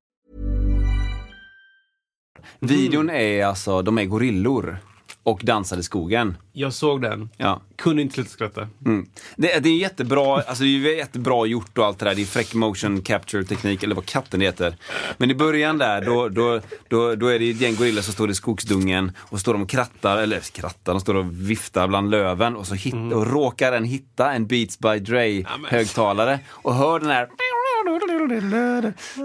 [2.59, 4.77] Videon är alltså, de är gorillor
[5.23, 6.37] och dansar i skogen.
[6.53, 7.29] Jag såg den.
[7.37, 7.61] Ja.
[7.75, 8.67] Kunde inte sluta skratta.
[8.85, 9.05] Mm.
[9.35, 12.15] Det, det är jättebra, alltså det är jättebra gjort och allt det där.
[12.15, 14.75] Det är fräck motion capture teknik, eller vad katten heter.
[15.17, 18.29] Men i början där, då, då, då, då är det ett gäng gorillor som står
[18.31, 22.55] i skogsdungen och står de och krattar, eller krattar, de står och viftar bland löven
[22.55, 27.09] och så hit, och råkar en hitta en Beats by Dre högtalare och hör den
[27.09, 27.27] här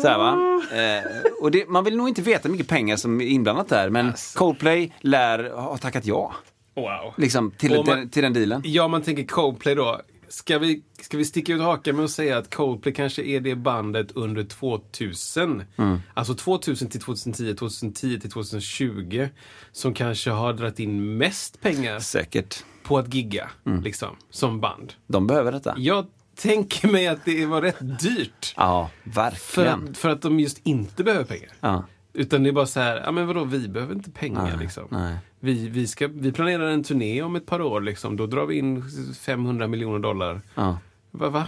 [0.02, 0.62] så här, va?
[0.72, 3.90] Eh, och det, man vill nog inte veta hur mycket pengar som är inblandat där,
[3.90, 6.32] men Coldplay lär ha tackat ja.
[6.74, 7.14] Wow.
[7.16, 8.62] Liksom, till, man- den, till den dealen.
[8.64, 10.00] Ja, man tänker Coldplay då.
[10.28, 13.54] Ska vi, ska vi sticka ut hakan med att säga att Coldplay kanske är det
[13.54, 15.62] bandet under 2000?
[15.76, 15.98] Mm.
[16.14, 19.28] Alltså 2000 till 2010, 2010 till 2020.
[19.72, 22.64] Som kanske har dragit in mest pengar Säkert.
[22.82, 23.82] på att gigga, Mm.
[23.82, 24.92] liksom, som band.
[25.06, 25.74] De behöver detta.
[25.78, 28.54] Jag tänker mig att det var rätt dyrt.
[28.56, 29.88] Ja, För verkligen.
[29.90, 31.50] att, för att de just inte behöver pengar.
[31.60, 31.84] Ja.
[32.12, 34.84] Utan det är bara så här, ja men vadå, vi behöver inte pengar Nej, liksom.
[34.90, 35.16] nej.
[35.40, 38.16] Vi, vi, ska, vi planerar en turné om ett par år liksom.
[38.16, 38.84] Då drar vi in
[39.20, 40.40] 500 miljoner dollar.
[40.54, 40.78] Ja.
[41.10, 41.28] Va?
[41.28, 41.44] va?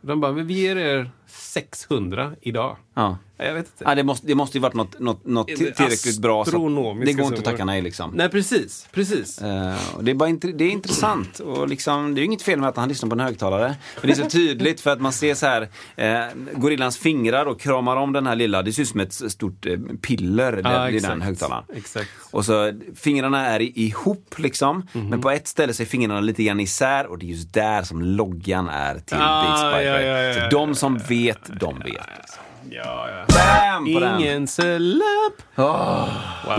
[0.00, 2.76] De bara, vi ger er 600 idag.
[2.94, 3.18] Ja.
[3.40, 3.84] Ja, Jag vet inte.
[3.84, 6.44] Ja, det, måste, det måste ju varit något, något, något tillräckligt bra.
[6.44, 6.50] Så
[7.04, 8.10] det går inte att tacka nej liksom.
[8.14, 8.88] Nej, precis.
[8.92, 9.40] precis.
[9.96, 12.58] Och det, är bara int- det är intressant och liksom, det är ju inget fel
[12.60, 13.76] med att han lyssnar på en högtalare.
[14.00, 17.60] Men det är så tydligt för att man ser så här eh, gorillans fingrar och
[17.60, 20.86] kramar om den här lilla, det ser ut som ett stort eh, piller, det är
[20.88, 21.12] exakt.
[21.12, 21.64] den högtalaren.
[21.76, 22.08] Exakt.
[22.30, 25.08] Och så fingrarna är ihop liksom, Mhm.
[25.08, 27.82] men på ett ställe så är fingrarna lite grann isär och det är just där
[27.82, 31.08] som loggan är till Ah, Beats by ja, ja, ja, Så ja, de som vet,
[31.60, 32.38] de vet.
[32.70, 33.24] Ja, ja.
[33.28, 34.20] Bam på den!
[34.20, 35.32] Ingen celeb.
[35.56, 36.08] Åh.
[36.46, 36.58] Wow.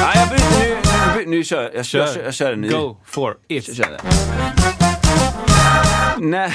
[0.00, 1.98] Nej, jag byter nu, jag, byter, nu kör jag, Kör.
[2.00, 2.68] jag, kör- jag kör en ny.
[2.68, 3.68] Go for it.
[3.68, 4.00] Jag kör det.
[6.20, 6.52] Nej.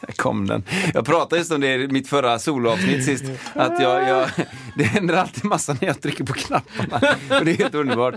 [0.00, 0.62] Där kom den.
[0.94, 3.24] Jag pratade just om det i mitt förra soloavsnitt sist.
[3.54, 4.28] Att jag, jag,
[4.76, 7.14] det händer alltid massa när jag trycker på knapparna.
[7.38, 8.14] Och det är helt underbart.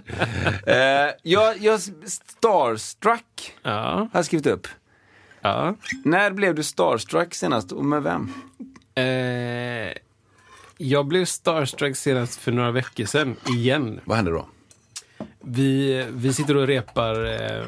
[0.67, 0.75] Eh,
[1.23, 3.71] jag, jag starstruck Ja.
[3.71, 4.67] har jag skrivit upp.
[5.47, 5.75] Ja.
[6.03, 8.33] När blev du starstruck senast och med vem?
[8.95, 9.93] Eh,
[10.77, 13.99] jag blev starstruck senast för några veckor sedan, igen.
[14.05, 14.45] Vad hände då?
[15.41, 17.65] Vi, vi sitter och repar, eh,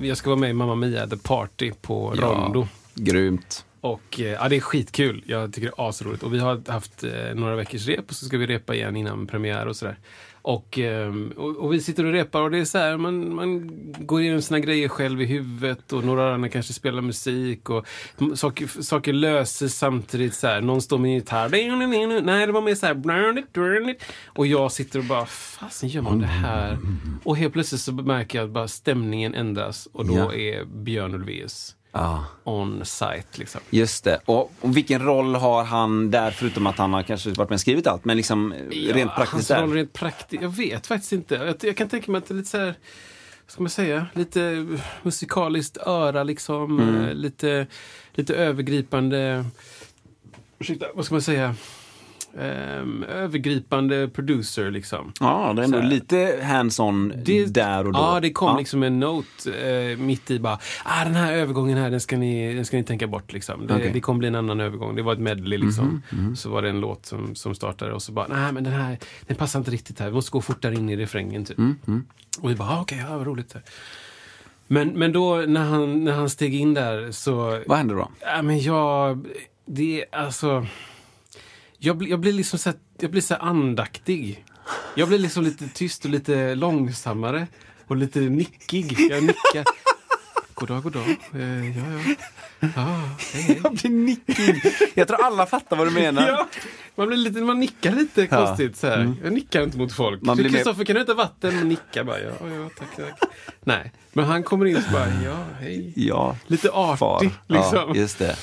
[0.00, 2.68] jag ska vara med i Mamma Mia The Party på Rondo.
[2.94, 3.64] Grymt.
[3.80, 5.22] Och eh, ja, det är skitkul.
[5.26, 6.22] Jag tycker det är asroligt.
[6.22, 9.26] Och vi har haft eh, några veckors rep och så ska vi repa igen innan
[9.26, 9.98] premiär och sådär.
[10.46, 13.70] Och, ehm, och, och vi sitter och repar och det är så här, man, man
[13.98, 17.86] går igenom sina grejer själv i huvudet och några andra kanske spelar musik och
[18.34, 20.60] saker, saker löses samtidigt så här.
[20.60, 22.20] Någon står med en gitarr.
[22.22, 23.96] Nej, det var mer så här.
[24.26, 26.78] Och jag sitter och bara, fasen gör man det här?
[27.24, 30.34] Och helt plötsligt så märker jag att bara stämningen ändras och då Ja.
[30.34, 32.24] är Björn Ulvaeus Ja.
[32.44, 33.60] on site liksom.
[33.70, 34.20] Just det.
[34.24, 37.60] Och, och vilken roll har han där, förutom att han har kanske varit med och
[37.60, 38.58] skrivit allt, men liksom eh,
[38.94, 39.62] rent praktiskt hans där?
[39.62, 41.34] roll rent praktiskt, jag vet faktiskt inte.
[41.34, 42.74] Jag, jag kan tänka mig att det är lite så här,
[43.46, 44.66] ska man säga, lite
[45.02, 46.80] musikaliskt öra liksom.
[46.80, 47.04] Mm.
[47.04, 47.66] eh, Lite,
[48.14, 49.44] lite övergripande,
[50.58, 51.54] ursäkta, vad ska man säga?
[52.40, 55.12] Ehm, övergripande producer liksom.
[55.20, 55.88] Ja, det är ändå här.
[55.88, 57.12] lite hands-on
[57.52, 57.98] där och då.
[57.98, 61.90] Ja, det kom liksom en note eh, mitt i bara, ah, den här övergången här,
[61.90, 63.66] den ska ni, den ska ni tänka bort liksom.
[63.66, 63.90] Det, Okej.
[63.92, 64.96] det kommer bli en annan övergång.
[64.96, 66.02] Det var ett medley liksom.
[66.10, 68.72] Mhm, Så var det en låt som, som startade och så bara, nej men den
[68.72, 70.06] här, den passar inte riktigt här.
[70.06, 71.58] Vi måste gå fortare in i refrängen typ.
[71.58, 72.04] Mm,
[72.40, 73.54] Och vi bara, ah, okej, ja, vad roligt.
[74.66, 78.08] Men, men då när han, när han steg in där så, Vad händer då?
[78.20, 79.26] Ja, men jag...
[79.66, 80.66] Det är alltså...
[81.84, 84.44] Jag, blir- jag blir liksom så här, jag blir så andaktig.
[84.94, 87.46] Jag blir liksom lite tyst och lite långsammare.
[87.86, 88.96] Och lite nickig.
[89.10, 89.64] Jag nickar.
[90.54, 91.08] god dag, god dag.
[91.34, 91.84] Eh, ja,
[92.60, 92.68] ja.
[92.76, 93.00] Ah,
[93.32, 93.60] hej, hej.
[93.62, 94.62] Jag blir nickig.
[94.94, 96.28] Jag tror alla fattar vad du menar.
[96.28, 96.48] Ja,
[96.94, 98.46] man, blir lite, man nickar lite Ja.
[98.46, 99.14] konstigt så här.
[99.24, 100.20] Jag nickar inte mot folk.
[100.38, 101.54] Kristoffer, kan du inte vatten?
[101.56, 102.20] Man nickar bara.
[102.20, 103.30] Ja, ja, tack, tack.
[103.64, 105.92] Nej, men han kommer in och så bara, ja, hej.
[105.96, 107.16] Ja, Lite far.
[107.16, 107.78] artig, liksom.
[107.88, 108.36] Ja, just det.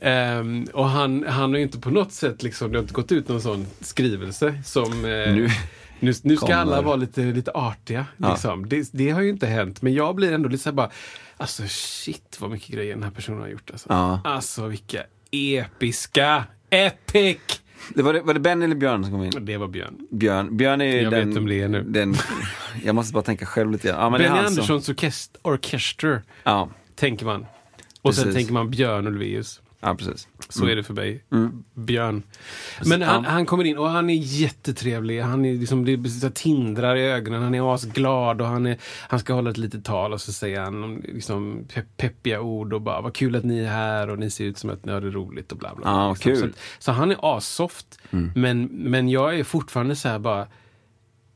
[0.00, 3.12] Ehm, och han, han har ju inte på något sätt, liksom, det har inte gått
[3.12, 5.48] ut någon sån skrivelse som eh, Nu
[6.00, 8.06] nu, nu ska kommer- alla vara lite, lite artiga.
[8.16, 8.30] Ja.
[8.30, 8.68] Liksom.
[8.68, 10.90] Det, det har ju inte hänt, men jag blir ändå lite så här bara,
[11.36, 13.70] alltså shit vad mycket grejer den här personen har gjort.
[13.70, 14.20] Alltså, Ja.
[14.24, 17.38] alltså vilka episka, epic!
[17.94, 19.32] det var, det, var det Ben eller Björn som kom in?
[19.46, 20.06] Det var Björn.
[20.10, 21.28] Björn, Björn är Jag den...
[21.28, 21.82] vet vem det är nu.
[21.82, 22.14] Den,
[22.84, 24.12] jag måste bara tänka själv lite grann.
[24.12, 27.46] Ja, Benny Anderssons orkest, orkester, Ja, tänker man.
[28.02, 28.36] Och sen Precis.
[28.38, 29.60] tänker man Björn Ulvaeus.
[29.84, 30.28] Ja, precis.
[30.48, 31.24] Så är det för mig.
[31.74, 32.22] Björn.
[32.86, 35.20] Men han, han kommer in och han är jättetrevlig.
[35.20, 37.42] Han är liksom, det så tindrar i ögonen.
[37.42, 40.60] Han är asglad och han, är, han ska hålla ett litet tal och så säger
[40.60, 44.18] han om, liksom, pe peppiga ord och bara vad kul att ni är här och
[44.18, 45.82] ni ser ut som att ni har det roligt och bla bla.
[45.82, 46.32] bla Ja, liksom.
[46.32, 46.52] Mm.
[46.52, 47.98] Så, så han är assoft.
[48.34, 50.46] Men, men jag är fortfarande så här bara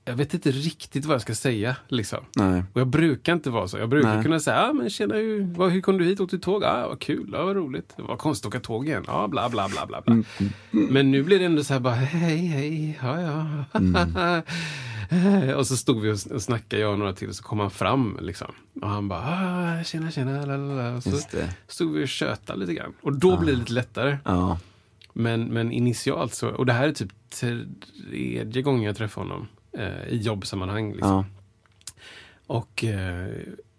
[0.09, 1.77] jag vet inte riktigt vad jag ska säga.
[1.89, 2.19] Liksom.
[2.37, 2.65] Nej.
[2.73, 3.79] Och jag brukar inte vara så.
[3.79, 4.25] Jag brukar Nej.
[4.25, 6.21] kunna säga, ah, men tjena, hur, hur kom du hit?
[6.21, 6.65] Åkte du tåg?
[6.65, 7.93] Ah, vad kul, ah, vad roligt.
[7.97, 9.05] Det var konstigt att åka tåg igen.
[9.09, 10.13] Ah, bla, bla, bla, bla, bla.
[10.15, 10.25] Mm,
[10.71, 13.65] Men nu blir det ändå så här bara, hej, hej, ja, ja.
[13.79, 15.57] Mm.
[15.57, 18.19] och så stod vi och, snackade, jag och några till, och så kom han fram
[18.23, 18.55] liksom.
[18.83, 20.97] Och han bara, ah, tjena, tjena, la, la, la.
[20.97, 21.19] Och så
[21.67, 22.93] stod vi och tjötade lite grann.
[23.03, 24.19] Och då blir det lite lättare.
[24.25, 24.59] Ja.
[25.13, 30.09] Men, men initialt så, och det här är typ tredje gången jag träffar honom eh,
[30.09, 30.93] i jobbsammanhang.
[30.93, 31.11] Liksom.
[31.11, 31.25] Ja.
[32.47, 33.29] Och eh,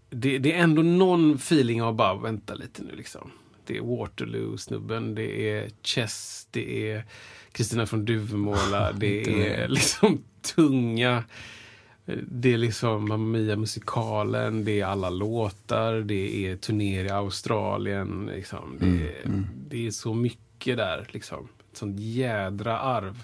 [0.09, 3.31] det, det är ändå någon feeling av bara vänta lite nu liksom.
[3.65, 7.05] Det är Waterloo-snubben, det är Chess, det är
[7.51, 10.23] Kristina från Duvemåla, det är liksom
[10.55, 11.23] tunga.
[12.27, 18.29] Det är liksom Mamma Mia-musikalen, det är alla låtar, det är turnéer i Australien.
[18.35, 18.77] Liksom.
[18.79, 21.07] Det, är, det är så mycket där.
[21.09, 21.47] Liksom.
[21.71, 23.23] Ett sånt jädra arv.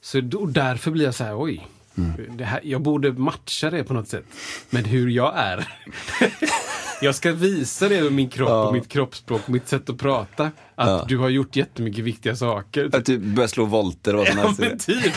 [0.00, 1.68] Så då, därför blir jag så här, oj.
[2.38, 4.24] Det här, jag borde matcha det på något sätt.
[4.70, 5.68] Men hur jag är.
[7.02, 10.44] jag ska visa det med min kropp och mitt kroppsspråk och mitt sätt att prata.
[10.74, 11.04] Att Ja.
[11.08, 12.90] du har gjort jättemycket viktiga saker.
[12.96, 14.58] Att du börjar slå volter och vad som Ja, helst.
[14.60, 15.12] men typ.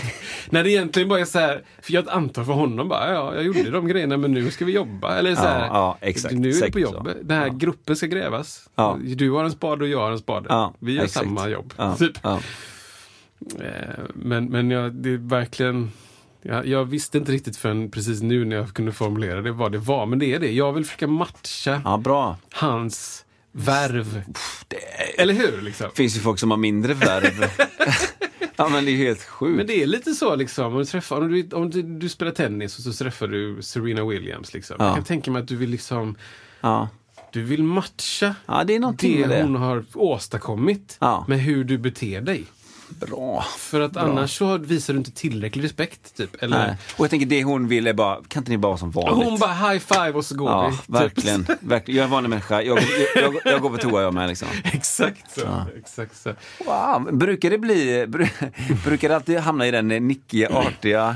[0.50, 3.44] När det egentligen bara är så här, för jag antar för honom bara, ja, jag
[3.44, 5.16] gjorde de grejerna men nu ska vi jobba.
[5.18, 6.34] Eller så Ja, här, ja, exakt.
[6.34, 7.18] nu är Säkert på jobbet.
[7.24, 8.70] Den här gruppen ska grävas.
[8.76, 9.00] Ja.
[9.16, 10.46] Du har en spade och jag har en spade.
[10.50, 11.26] Ja, vi gör exakt.
[11.26, 11.74] samma jobb.
[11.78, 12.18] Ja, Typ.
[12.24, 12.40] ja.
[13.60, 13.66] Eh,
[14.14, 15.92] Men, men jag, det är verkligen...
[16.46, 19.78] Jag, jag visste inte riktigt förrän precis nu när jag kunde formulera det vad det
[19.78, 20.06] var.
[20.06, 20.52] Men det är det.
[20.52, 24.24] Jag vill försöka matcha ja, hans värv.
[25.18, 25.62] Eller hur?
[25.62, 25.90] Liksom?
[25.96, 27.46] Finns ju folk som har mindre värv.
[28.56, 29.58] ja, men det är helt sjukt.
[29.58, 32.32] Men det är lite så liksom, om du, träffar, om du, om du, du spelar
[32.32, 34.54] tennis och så träffar du Serena Williams.
[34.54, 34.76] Liksom.
[34.80, 34.86] Ja.
[34.86, 36.16] Jag kan tänka mig att du vill liksom,
[36.62, 36.90] Ja.
[37.32, 42.46] du vill matcha ja, det är det hon har åstadkommit med hur du beter dig.
[43.00, 43.46] Bra.
[43.58, 46.18] För att annars så visar du inte tillräcklig respekt.
[46.18, 46.44] Typ.
[46.44, 46.76] Eller, Nej.
[46.98, 49.26] Och jag tänker det hon vill är bara, kan inte ni bara vara som vanligt?
[49.30, 50.76] hon bara high five och så går Ja, vi.
[50.78, 50.90] Typ.
[50.90, 51.46] verkligen.
[51.62, 51.98] verkligen.
[51.98, 52.62] Jag är en vanlig människa.
[52.62, 52.80] Jag,
[53.16, 54.48] jag, jag, jag går på toa jag med liksom.
[54.64, 55.66] Exakt så.
[55.78, 56.34] Exakt så.
[56.66, 57.18] Wow.
[57.18, 61.16] Brukar det bli, bru- brukar det alltid hamna i den eh, nickiga, artiga,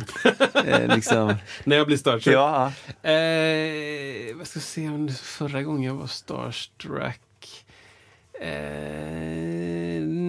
[0.65, 1.35] eh, liksom.
[1.63, 2.35] När jag blir starstruck.
[2.35, 2.65] Ja.
[3.09, 7.21] Eh, vad ska jag se om förra gången jag var starstruck.
[8.41, 9.56] Eh,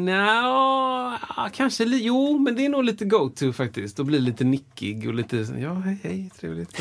[0.08, 3.96] no, ja, kanske li- Jo, men det är nog lite go-to faktiskt.
[3.96, 6.80] Då blir det lite nickig och lite ja, hej, hej, trevligt.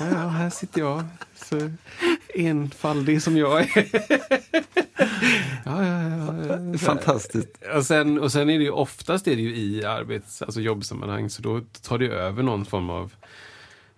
[0.00, 1.04] Ja, ja, här sitter jag.
[1.36, 1.70] Så
[2.34, 3.88] enfaldig som jag är.
[5.64, 6.34] ja, ja,
[6.72, 6.78] ja.
[6.78, 7.48] Fantastiskt.
[7.76, 11.30] Och sen, och sen är det ju oftast är det ju i arbets, alltså jobbsammanhang,
[11.30, 13.12] så då tar det över någon form av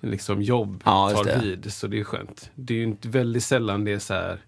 [0.01, 1.41] liksom jobb Ja, tar det.
[1.43, 1.73] vid.
[1.73, 2.51] Så det är skönt.
[2.55, 4.39] Det är ju inte väldigt sällan det är så här,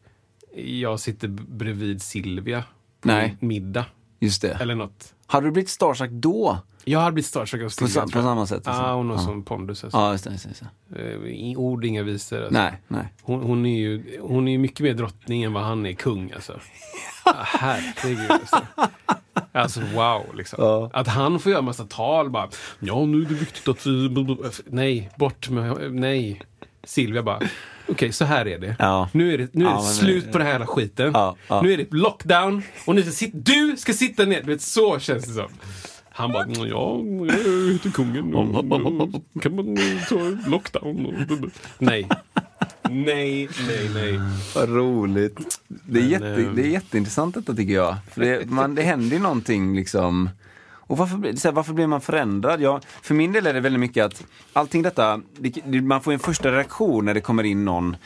[0.64, 2.64] jag sitter bredvid Silvia
[3.00, 3.36] på Nej.
[3.40, 3.84] middag
[4.22, 4.56] Just det.
[4.60, 5.14] eller något.
[5.26, 6.58] Hade du blivit starstruck då?
[6.84, 8.24] Jag har blivit starstruck av På, tror på jag.
[8.24, 8.68] samma sätt?
[8.68, 8.82] alltså?
[8.82, 9.22] Hon har ja.
[9.22, 9.84] sån pondus.
[9.84, 9.98] Alltså.
[9.98, 10.30] Ja, just det.
[10.30, 11.02] Just det.
[11.02, 12.38] Eh, i ord, inga visor.
[12.38, 12.52] Alltså.
[12.52, 13.12] Nej, nej.
[13.22, 16.32] Hon, hon, är ju, hon är ju mycket mer drottning än vad han är kung.
[16.32, 16.60] Alltså.
[17.44, 18.30] Herregud.
[18.30, 18.60] Alltså.
[19.52, 20.64] Alltså wow, liksom.
[20.64, 20.90] Ja.
[20.92, 22.48] Att han får göra massa tal bara.
[22.78, 23.86] Ja, nu är det viktigt att...
[24.66, 25.92] Nej, bort med...
[25.92, 26.42] Nej.
[26.84, 27.40] Silvia bara.
[27.88, 28.76] Okej, så här är det.
[28.78, 29.08] Ja.
[29.12, 31.10] Nu är det, nu är det slut på den här jävla skiten.
[31.14, 31.36] Ja.
[31.62, 34.40] Nu är det lockdown och nu ska du ska sitta ner.
[34.42, 35.48] Du vet, så känns det som.
[36.14, 38.34] Han bara, "Mm, ja, jag heter kungen.
[38.34, 41.50] och- Kan man ta lockdown?
[41.78, 42.08] Nej.
[42.90, 44.20] Nej, nej, nej.
[44.54, 45.60] Vad roligt.
[45.68, 47.96] Det är, Men, jätte, ehm, det är jätteintressant detta tycker jag.
[48.12, 50.30] För det, man, det händer ju någonting liksom.
[50.86, 52.60] Och varför, blir- så här, varför blir man förändrad?
[52.60, 56.18] Ja, för min del är det väldigt mycket att allting detta, det, man får en
[56.18, 57.96] första reaktion när det kommer in någon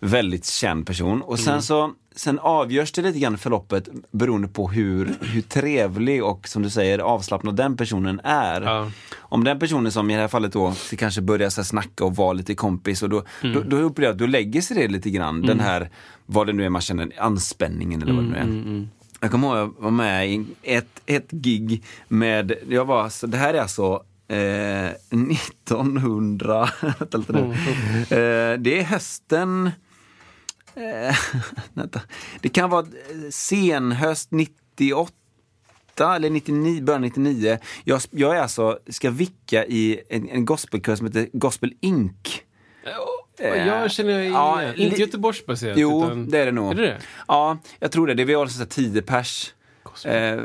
[0.00, 1.22] väldigt känd person.
[1.22, 1.62] Och sen Mm.
[1.62, 6.70] så Sen avgörs det lite grann förloppet beroende på hur, hur trevlig och som du
[6.70, 8.60] säger avslappnad den personen är.
[8.60, 8.90] Ja.
[9.18, 12.32] Om den personen som i det här fallet då kanske börja så snacka och vara
[12.32, 13.54] lite kompis och då, Mm.
[13.54, 15.90] då, då upplever jag att då lägger sig det lite grann, den här,
[16.26, 18.42] vad det nu är man känner, anspänningen eller vad det nu är.
[18.42, 18.88] Mm,
[19.20, 23.26] jag kommer ihåg att jag var med i ett, ett gig med, jag var, så
[23.26, 27.40] det här är alltså eh, 1900, vänta lite nu.
[28.00, 29.70] Eh, det är hösten,
[30.74, 31.16] eh,
[32.40, 35.12] det kan vara eh, senhöst 98
[35.98, 37.58] eller 99, början 99.
[37.84, 42.42] Jag, jag är alltså, ska vicka i en, en gospelkör som heter Gospel Inc.
[43.42, 45.78] Jag känner Ja, inte li- Göteborgsbaserat.
[45.78, 46.70] Jo, utan, det är det nog.
[46.70, 46.98] Är det det?
[47.28, 48.14] Ja, jag tror det.
[48.14, 49.52] Det var alltså 10 pers.
[50.04, 50.38] Eh,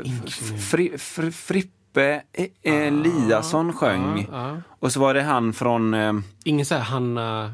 [0.70, 4.28] Fri, fr, Frippe eh, Eliasson sjöng.
[4.32, 4.56] Ah, ja.
[4.80, 6.12] Och så var det han från, eh,
[6.44, 7.52] Ingen så här Hanna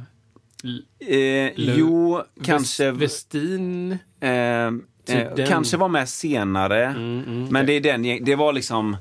[1.09, 3.99] eh, jo, kanske, West- Westin?
[4.21, 4.71] eh, eh,
[5.07, 6.85] typ kanske var med senare.
[6.87, 8.97] Mm, Men det är den, det var liksom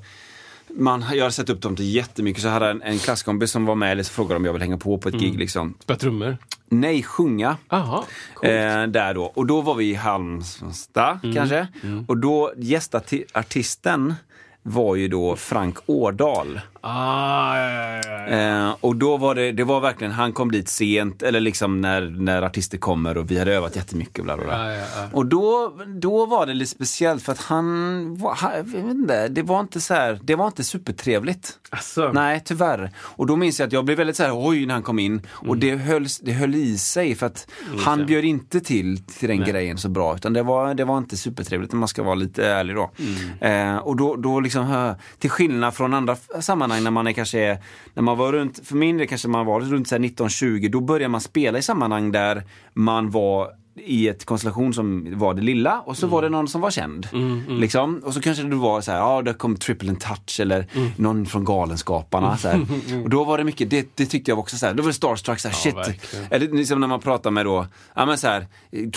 [0.76, 3.66] man, jag har sett upp dem till jättemycket, så jag hade en, en klasskompis som
[3.66, 5.26] var med så frågade om jag vill hänga på på ett Mm.
[5.26, 5.40] gig.
[5.40, 5.74] Liksom.
[5.80, 6.38] Spela trummor?
[6.70, 7.58] Nej, sjunga.
[7.70, 8.08] Coolt.
[8.44, 9.24] Eh, där då.
[9.24, 11.36] Och då var vi i Halmstad Mm.
[11.36, 11.68] kanske.
[12.08, 14.14] Och då gästartisten
[14.64, 16.62] var ju då Frank Årdal.
[16.82, 18.28] Ah, ja, ja, ja.
[18.28, 22.02] Eh, och då var det, det var verkligen, han kom dit sent, eller liksom när,
[22.02, 24.24] när artister kommer och vi hade övat jättemycket.
[24.24, 24.76] Bla bla bla.
[25.12, 29.28] Och då, då var det lite speciellt för att han, var, han jag vet inte,
[29.28, 31.54] det var inte så här, det var inte supertrevligt.
[31.70, 32.92] Alltså, Nej, tyvärr.
[32.98, 35.22] Och då minns jag att jag blev väldigt så här, oj, när han kom in.
[35.32, 37.48] Och det höll, det höll i sig för att
[37.86, 40.16] han bjöd inte till till den grejen så bra.
[40.16, 42.92] Utan det var, det var inte supertrevligt om man ska vara lite ärlig då.
[43.48, 47.40] Eh, och då, då liksom, liksom, till skillnad från andra sammanhang när man är kanske,
[47.40, 47.58] är-
[47.94, 51.22] när man var runt, för min del kanske man var runt 19-20, då började man
[51.22, 52.44] spela i sammanhang där
[52.74, 53.50] man var
[53.86, 57.08] i ett konstellation som var det lilla och så var det någon som var känd.
[57.50, 58.02] Liksom.
[58.06, 60.66] Och så kanske det var så här, ja det kom Triple and Touch eller
[60.98, 62.38] någon från Galenskaparna.
[62.38, 62.66] Så här.
[63.04, 64.94] Och då var det mycket, det, det tyckte jag också så här, då var det
[64.94, 65.76] starstruck, så här, shit.
[65.76, 66.26] verkligen.
[66.30, 68.48] Eller liksom när man pratar med då, ja men så här,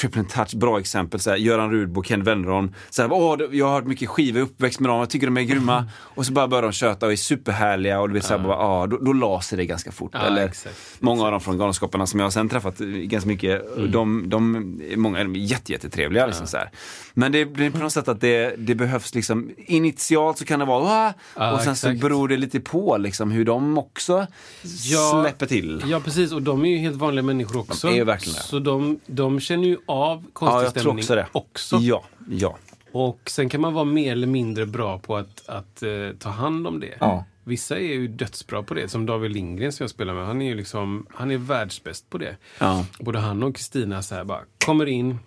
[0.01, 2.75] Triple and Touch, bra exempel, så här, Göran Rudbo, Ken Wenneron.
[2.91, 5.43] Så här, Åh, jag har hört mycket skivor, uppväxt med dem, jag tycker de är
[5.43, 5.85] grymma.
[5.97, 8.57] Och så bara börjar de köta och är superhärliga och du vet, så här, bara,
[8.57, 10.11] ja, då, då la sig det ganska fort.
[10.15, 10.77] Ja, Eller exakt.
[11.01, 13.91] många av dem från Galenskaparna som jag har sen träffat ganska mycket, Mm.
[13.91, 16.27] de, de, många är jätte, jättetrevliga.
[16.27, 16.71] Liksom, så här.
[17.15, 20.65] Men det blir på något sätt att det, det behövs liksom, initialt så kan det
[20.65, 21.15] vara!
[21.37, 22.01] Ja, och sen så exakt.
[22.03, 24.27] beror det lite på liksom, hur de också
[24.85, 25.23] Ja.
[25.23, 25.83] släpper till.
[25.87, 26.33] Ja, precis.
[26.33, 27.87] Och de är ju helt vanliga människor också.
[27.87, 28.41] De är ju verkligen det.
[28.43, 31.27] Så de, de känner ju av konstig Ja, jag tror stämning också det.
[31.33, 31.77] också.
[31.77, 32.57] Ja, ja.
[32.97, 36.67] Och sen kan man vara mer eller mindre bra på att, att eh, ta hand
[36.67, 36.95] om det.
[37.01, 37.25] Ja.
[37.45, 38.89] Vissa är ju dödsbra på det.
[38.89, 40.27] Som David Lindgren som jag spelar med.
[40.27, 42.37] Han är ju liksom, han är världsbäst på det.
[42.59, 42.87] Ja.
[43.01, 45.19] Både han och Kristina så här bara kommer in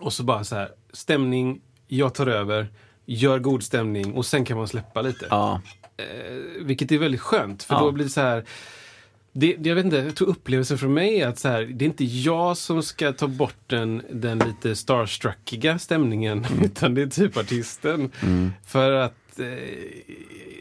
[0.00, 2.68] och så bara så här stämning, jag tar över,
[3.06, 5.26] gör god stämning och sen kan man släppa lite.
[5.30, 5.60] Ja.
[6.60, 7.80] Vilket är väldigt skönt för Ja.
[7.80, 8.44] då blir det så här
[9.38, 11.86] det, jag vet inte, jag tror upplevelsen för mig är att så här, det är
[11.86, 17.36] inte jag som ska ta bort den, den lite starstruckiga stämningen, utan det är typ
[17.36, 18.10] artisten.
[18.66, 19.46] För att eh,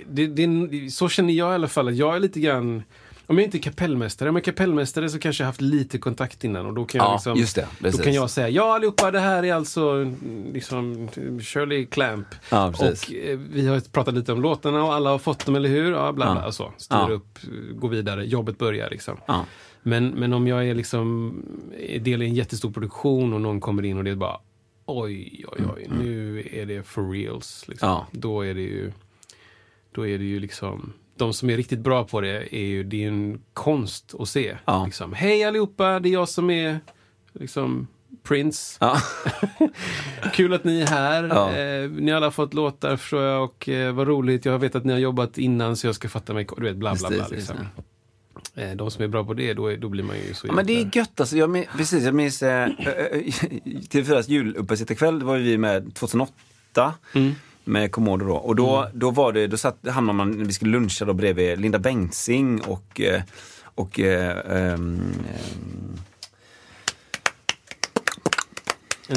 [0.09, 2.84] det, det, så känner jag i alla fall, att jag är lite grann
[3.30, 6.73] om jag inte är kapellmästare, men kapellmästare så kanske jag haft lite kontakt innan och
[6.73, 9.43] då kan jag Ja, liksom, just det, Då kan jag säga, ja allihopa det här
[9.43, 11.07] är alltså mm, liksom
[11.41, 12.28] Shirley Clamp.
[12.51, 15.69] Ja, och eh, vi har pratat lite om låtarna och alla har fått dem, eller
[15.69, 15.91] hur?
[15.91, 16.41] Ja, bla bla.
[16.41, 16.47] Ja.
[16.47, 16.73] Och så.
[16.78, 17.09] Styr Ja.
[17.09, 17.39] upp,
[17.71, 19.17] gå vidare, jobbet börjar liksom.
[19.25, 19.45] Ja.
[19.84, 21.34] Men, men om jag är liksom
[21.80, 24.39] är del i en jättestor produktion och någon kommer in och det är bara
[24.86, 27.65] oj, oj, oj, nu är det for reals.
[27.67, 27.89] Liksom.
[27.89, 28.07] Ja.
[28.11, 28.91] Då är det ju
[29.91, 33.03] då är det ju liksom de som är riktigt bra på det är ju det
[33.03, 34.57] är en konst att se.
[34.65, 34.86] Ja.
[34.86, 36.80] Liksom, Hej allihopa, det är jag som är
[37.34, 37.88] liksom
[38.24, 38.78] Prince.
[38.82, 38.97] Ja.
[40.34, 41.24] Kul att ni är här.
[41.24, 41.53] Ja.
[41.55, 44.45] Eh, ni har alla fått låtar förstår jag och eh, vad roligt.
[44.45, 46.47] Jag vet att ni har jobbat innan så jag ska fatta mig.
[46.57, 47.28] Du vet, bla bla bla.
[47.28, 47.55] Liksom.
[48.55, 50.65] Eh, de som är bra på det, då, då blir man ju så Ja, men
[50.65, 51.38] det är gött alltså.
[51.38, 52.68] Jag, min- precis, jag minns eh,
[53.89, 56.93] TV4s juluppesittarkväll, det var ju vi med 2008.
[57.13, 57.32] Mm.
[57.68, 58.36] Med Komodo då.
[58.36, 61.80] Och då, då var det, då satt, hamnade man, vi skulle luncha då bredvid Linda
[61.80, 63.22] Bengtzing och, eh,
[63.63, 64.78] och eh,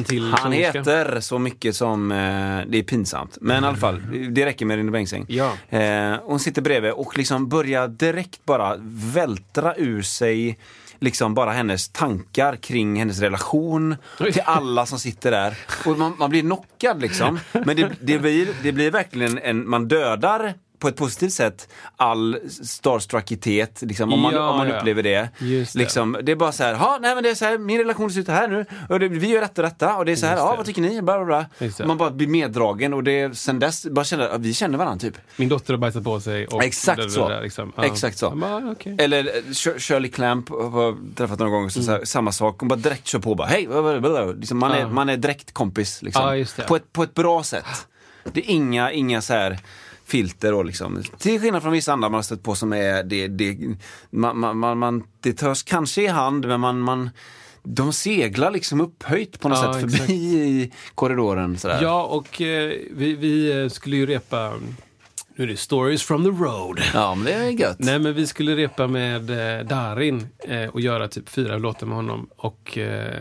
[0.04, 3.38] till han heter så mycket som, eh, det är pinsamt.
[3.40, 5.26] Men i alla fall, det räcker med Linda Bengtzing.
[5.28, 5.52] Ja.
[5.68, 8.76] Eh, hon sitter bredvid och liksom börjar direkt bara
[9.14, 10.58] vältra ur sig
[11.00, 15.58] liksom bara hennes tankar kring hennes relation till alla som sitter där.
[15.86, 17.38] Och man, man blir knockad liksom.
[17.52, 22.38] Men det, det, blir, det blir verkligen en, man dödar på ett positivt sätt all
[22.62, 24.78] starstruckitet, liksom, om man, Ja, om man ja.
[24.78, 25.28] upplever det.
[25.38, 25.78] Just det.
[25.78, 28.10] Liksom, det är bara så här, "Ha, nej men det är så här, min relation
[28.10, 30.26] ser ut här nu, och det, vi gör detta och detta, och det är så
[30.26, 31.02] här, ja vad tycker ni?
[31.02, 31.86] Bla, bla, bla.
[31.86, 35.16] Man bara blir meddragen och det, sen dess, bara känner, ja, vi känner varandra typ.
[35.36, 36.46] Min dotter har bajsat på sig.
[36.46, 37.28] Och Exakt där, så.
[37.28, 37.72] där, liksom.
[37.76, 37.84] Ja.
[37.84, 38.30] Exakt så.
[38.30, 38.96] Bara, okej.
[38.98, 42.56] Eller eh, Shir- Shirley Clamp, har träffat några gånger, så, så här, samma sak.
[42.60, 43.68] Hon bara direkt kör på bara, hej,
[44.36, 44.88] liksom, man, är, Ja.
[44.88, 46.02] man är direkt kompis.
[46.02, 46.38] Liksom.
[46.58, 46.64] Ja.
[46.68, 47.86] På, ett, på ett bra sätt.
[48.32, 49.58] Det är inga, inga så här
[50.10, 51.02] filter och liksom.
[51.18, 53.58] Till skillnad från vissa andra man har stött på som är, det, det,
[54.10, 57.10] man, man, man, det törs kanske i hand, men man, man
[57.62, 60.02] de seglar liksom upphöjt på något Ja, sätt exakt.
[60.02, 61.58] förbi i korridoren.
[61.58, 61.78] Sådär.
[61.82, 64.52] Ja, och eh, vi, vi skulle ju repa,
[65.34, 66.80] nu är det Stories from the road.
[66.94, 67.76] ja, men det är gött.
[67.78, 71.96] Nej, men vi skulle repa med eh, Darin eh, och göra typ fyra låtar med
[71.96, 72.28] honom.
[72.36, 73.14] Och eh,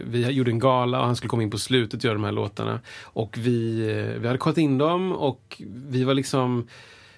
[0.00, 2.32] vi gjorde en gala och han skulle komma in på slutet och göra de här
[2.32, 2.80] låtarna.
[3.02, 6.68] Och vi, eh, vi hade kollat in dem och vi var liksom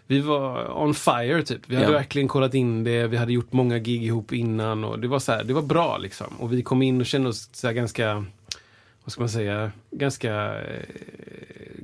[0.09, 1.61] vi var on fire typ.
[1.67, 1.93] Vi hade Ja.
[1.93, 3.07] verkligen kollat in det.
[3.07, 5.99] Vi hade gjort många gig ihop innan och det var så här, det var bra
[5.99, 6.27] liksom.
[6.39, 8.15] Och vi kom in och kände oss så ganska,
[9.05, 10.83] vad ska man säga, ganska, eh,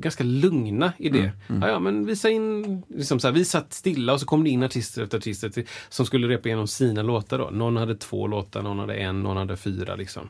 [0.03, 1.33] ganska lugna i det.
[1.47, 4.51] Ja, ja, men visa in, liksom så här, vi satt stilla och så kom det
[4.51, 7.51] in artister efter artister som skulle repa igenom sina låtar då.
[7.53, 10.29] Någon hade två låtar, någon hade en, någon hade fyra liksom.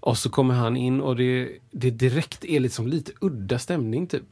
[0.00, 4.22] Och så kommer han in och det, det direkt är liksom lite udda stämning typ.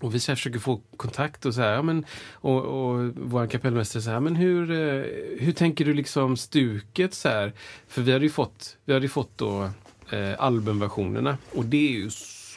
[0.00, 3.46] Och vi så här försöker få kontakt och så här, ja, men, och, och vår
[3.46, 5.04] kapellmästare så här, men hur, eh,
[5.38, 7.52] hur tänker du liksom stuket så här?
[7.88, 9.70] För vi hade ju fått, vi hade ju fått då
[10.10, 12.10] eh, albumversionerna och det är ju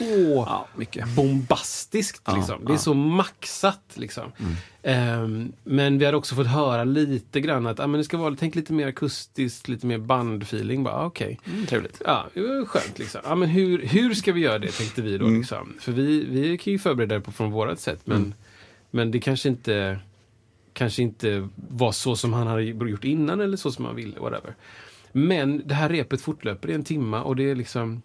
[0.03, 1.15] så Ja, mycket.
[1.15, 2.21] bombastiskt.
[2.25, 2.65] Ja, liksom.
[2.65, 2.79] Det är ja.
[2.79, 3.81] så maxat.
[3.93, 4.31] Liksom.
[4.83, 8.35] Ehm, men vi hade också fått höra lite grann att ah, men det ska vara,
[8.39, 10.83] tänk lite mer akustiskt, lite mer bandfeeling.
[10.83, 11.39] Bara, ah, okej.
[11.45, 12.01] Mm, trevligt.
[12.05, 12.25] Ja,
[12.67, 12.99] skönt.
[12.99, 13.21] Liksom.
[13.23, 15.25] Ja, men hur, hur ska vi göra det, tänkte vi då.
[15.25, 15.39] Mm.
[15.39, 15.73] Liksom.
[15.79, 18.33] För vi, vi kan ju förbereda det på från vårat sätt, men, Mm.
[18.91, 19.99] men det kanske inte,
[20.73, 24.19] kanske inte var så som han hade gjort innan eller så som han ville.
[24.19, 24.55] Whatever.
[25.11, 28.01] Men det här repet fortlöper i en timma och det är liksom,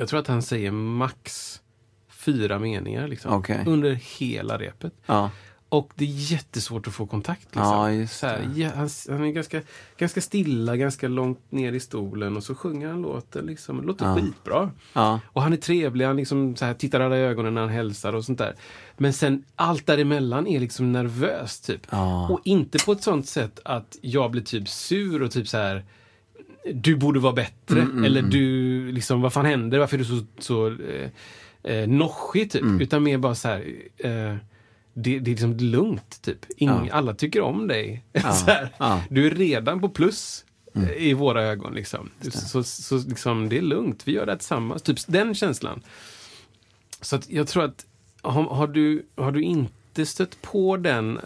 [0.00, 1.60] jag tror att han säger max
[2.08, 3.64] fyra meningar liksom, Okej.
[3.66, 4.92] under hela repet.
[5.06, 5.30] Ja.
[5.68, 7.44] Och det är jättesvårt att få kontakt.
[7.44, 7.62] Liksom.
[8.00, 9.62] Ja, så här, ja, han, han är ganska,
[9.98, 13.46] ganska stilla, ganska långt ner i stolen och så sjunger han låten.
[13.46, 13.80] Liksom.
[13.80, 14.14] Det låter Ja.
[14.16, 14.70] skitbra.
[14.92, 15.20] Ja.
[15.26, 18.12] Och han är trevlig, han liksom så här, tittar alla i ögonen när han hälsar
[18.12, 18.54] och sånt där.
[18.96, 21.86] Men sen allt däremellan är liksom nervöst typ.
[22.30, 25.84] Och inte på ett sånt sätt att jag blir typ sur och typ så här
[26.74, 27.80] du borde vara bättre.
[27.80, 29.78] Mm, eller du, liksom, vad fan händer?
[29.78, 31.10] Varför är du så, så eh,
[31.62, 32.62] eh, noschig typ?
[32.62, 32.80] Mm.
[32.80, 33.64] Utan mer bara så här,
[33.96, 34.36] eh,
[34.94, 36.46] det, det är liksom lugnt typ.
[36.56, 36.86] Ing, Ja.
[36.92, 38.04] Alla tycker om dig.
[38.12, 38.92] så här, Ja.
[38.92, 39.04] Mm.
[39.10, 40.44] Du är redan på plus
[40.74, 41.74] eh, i våra ögon.
[41.74, 42.10] Liksom.
[42.30, 44.82] Så, så liksom, det är lugnt, vi gör det här tillsammans.
[44.82, 45.82] Typ den känslan.
[47.00, 47.86] Så att jag tror att
[48.22, 51.24] har, har, du, har du inte stött på den eh,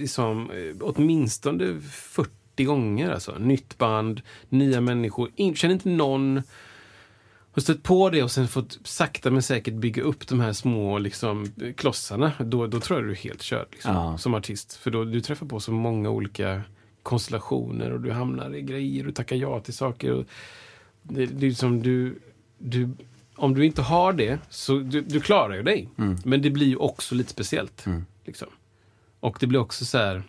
[0.00, 2.30] liksom, eh, åtminstone 40
[2.62, 3.38] gånger, alltså.
[3.38, 6.42] nytt band, nya människor, in, känner inte någon
[7.52, 10.98] har stött på det och sen fått sakta men säkert bygga upp de här små
[10.98, 11.46] liksom,
[11.76, 14.18] klossarna, då, då tror jag du är helt körd liksom, Ja.
[14.18, 14.74] som artist.
[14.76, 16.62] För då, du träffar på så många olika
[17.02, 20.12] konstellationer och du hamnar i grejer och tackar ja till saker.
[20.12, 20.24] Och
[21.02, 22.18] det, det är som du,
[22.58, 22.88] du,
[23.36, 25.88] om du inte har det, så du, du klarar ju dig.
[26.24, 27.84] Men det blir ju också lite speciellt.
[28.24, 28.48] Liksom.
[29.20, 30.22] Och det blir också så här,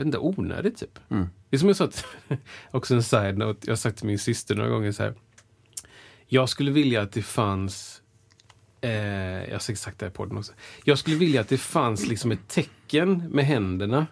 [0.00, 0.98] vet inte, onödigt typ.
[1.50, 2.04] Det är som jag sa, att-
[2.70, 5.14] också en side-note, jag har sagt till min syster några gånger så här.
[6.26, 8.02] Jag skulle vilja att det fanns,
[8.80, 8.90] eh,
[9.44, 10.52] jag har säkert sagt det här på podden också.
[10.84, 14.06] Jag skulle vilja att det fanns liksom ett tecken med händerna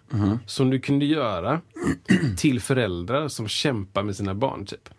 [0.45, 1.61] som du kunde göra
[2.37, 4.65] till föräldrar som kämpar med sina barn.
[4.65, 4.89] typ.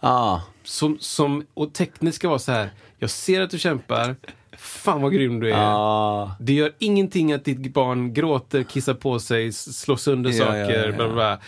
[0.00, 0.42] Ja.
[0.62, 4.16] Som, som, och tecknet ska vara så här, jag ser att du kämpar,
[4.76, 5.58] fan vad grym du är.
[5.60, 6.36] Ja.
[6.40, 10.78] Det gör ingenting att ditt barn gråter, kissar på sig, slår sönder Ja, saker.
[10.78, 10.92] ja, ja.
[10.92, 11.38] Bla, bla.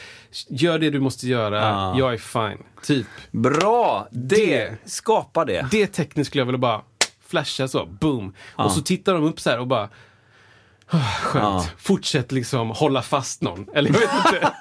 [0.48, 1.98] Gör det du måste göra, Ja.
[1.98, 2.62] jag är fine.
[2.82, 3.06] Typ.
[3.30, 4.08] Bra!
[4.10, 5.66] Det, Det- skapa det.
[5.70, 6.82] Det tecknet skulle jag vilja bara
[7.26, 8.34] flasha så, boom.
[8.54, 9.88] Och så tittar de upp så här och bara
[10.90, 11.44] "Ah, Skönt.
[11.44, 11.64] Ja.
[11.78, 13.66] Fortsätt liksom hålla fast någon.
[13.74, 14.52] Eller jag vet inte.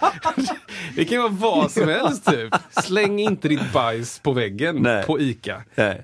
[0.95, 2.55] det kan vara vad som helst typ.
[2.83, 5.03] Släng inte ditt bajs på väggen Nej.
[5.05, 5.63] på ICA.
[5.75, 6.03] Nej.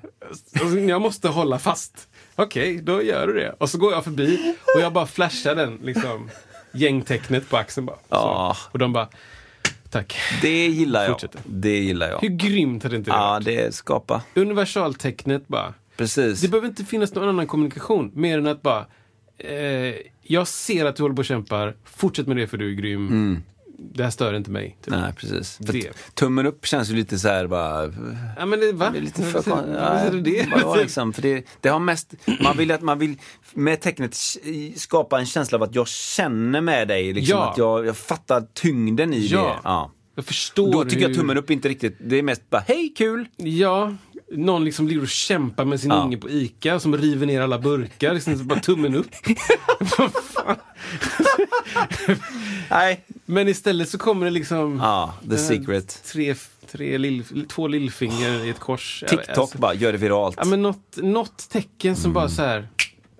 [0.60, 2.08] Alltså, jag måste hålla fast.
[2.36, 3.54] Okej, då gör du det.
[3.58, 6.30] Och så går jag förbi och jag bara flashar den liksom
[6.72, 7.96] gängtecknet på axeln bara.
[8.08, 8.56] Ja.
[8.58, 8.68] Så.
[8.72, 9.08] Och de bara,
[9.90, 10.16] tack.
[10.42, 11.18] Det gillar jag.
[11.46, 12.18] Det gillar jag.
[12.20, 13.44] Hur grymt hade inte det Ja, varit?
[13.44, 14.22] det skapa.
[14.34, 15.74] Universaltecknet bara.
[15.96, 16.40] Precis.
[16.40, 18.10] Det behöver inte finnas någon annan kommunikation.
[18.14, 18.86] Mer än att bara,
[19.38, 21.74] eh, jag ser att du håller på och kämpar.
[21.84, 23.42] Fortsätt med det för du är grym.
[23.78, 24.76] Det här stör inte mig.
[24.84, 24.94] Typ.
[24.94, 25.58] Nej, precis.
[25.60, 25.90] Det.
[26.14, 27.84] Tummen upp känns ju lite så här bara...
[28.38, 28.90] Ja, men det, va?
[28.90, 30.46] Det är lite för vad säger du det?
[30.52, 33.16] Vadå, liksom, för det, det har mest, man vill att man vill
[33.52, 34.16] med tecknet
[34.76, 37.12] skapa en känsla av att jag känner med dig.
[37.12, 37.50] Liksom, Ja.
[37.50, 39.38] Att jag, jag fattar tyngden i Ja.
[39.42, 39.60] det.
[39.64, 39.90] Ja.
[40.16, 42.94] Jag förstår Då tycker jag hur- tummen upp inte riktigt, det är mest bara hej
[42.96, 43.28] kul.
[43.36, 43.94] Ja,
[44.32, 45.96] någon liksom ligger och kämpar med sin Ja.
[45.96, 48.14] unge på ICA som river ner alla burkar.
[48.14, 49.10] Liksom, bara tummen upp.
[52.70, 53.04] Nej.
[53.26, 56.02] Men istället så kommer det liksom Ja, the secret.
[56.04, 56.34] tre,
[56.70, 59.04] tre lill, två lillfinger i ett kors.
[59.08, 59.58] TikTok alltså.
[59.58, 60.36] bara, gör det viralt.
[60.38, 62.14] Ja, men något, något tecken som Mm.
[62.14, 62.68] bara så här.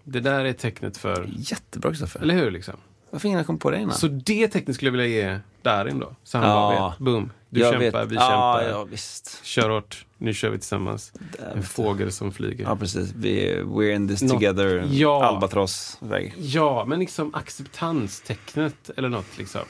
[0.04, 1.30] Det där är tecknet för...
[1.38, 2.20] Jättebra Kristoffer.
[2.20, 2.50] Eller hur?
[2.50, 2.74] Liksom.
[3.10, 3.94] Varför ingen kommit på det innan?
[3.94, 6.14] Så det tecknet skulle jag vilja ge Darin då.
[6.24, 6.54] Så han Ja.
[6.78, 6.98] bara vet.
[6.98, 7.32] Boom.
[7.50, 8.10] Du Jag kämpar, vet.
[8.12, 8.68] vi ja, kämpar.
[8.70, 9.40] Ja, visst.
[9.44, 10.06] Kör hårt.
[10.24, 11.12] Nu kör vi tillsammans.
[11.54, 12.64] En fågel som flyger.
[12.64, 13.12] Ja, precis.
[13.16, 14.88] Vi, we're in this together.
[14.90, 15.24] Ja.
[15.24, 16.34] Albatross-väg.
[16.38, 19.60] Ja, men liksom acceptanstecknet eller något liksom.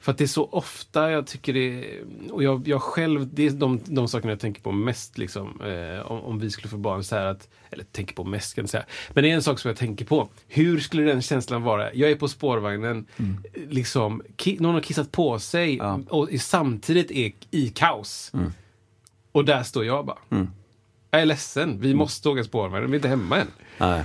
[0.00, 1.84] För att det är så ofta jag tycker det
[2.30, 5.60] och jag, jag själv, det är de, de sakerna jag tänker på mest liksom.
[5.60, 8.62] Eh, om, om vi skulle få barn så här att, eller tänker på mest kan
[8.62, 8.84] jag säga.
[9.10, 10.28] Men det är en sak som jag tänker på.
[10.48, 11.94] Hur skulle den känslan vara?
[11.94, 13.06] Jag är på spårvagnen,
[13.68, 16.00] liksom, ki, någon har kissat på sig Ja.
[16.08, 18.32] och samtidigt är i kaos.
[19.32, 20.18] Och där står jag bara.
[21.10, 23.46] Jag är ledsen, vi måste åka spårvagn, vi är inte hemma än.
[23.78, 24.04] Nej.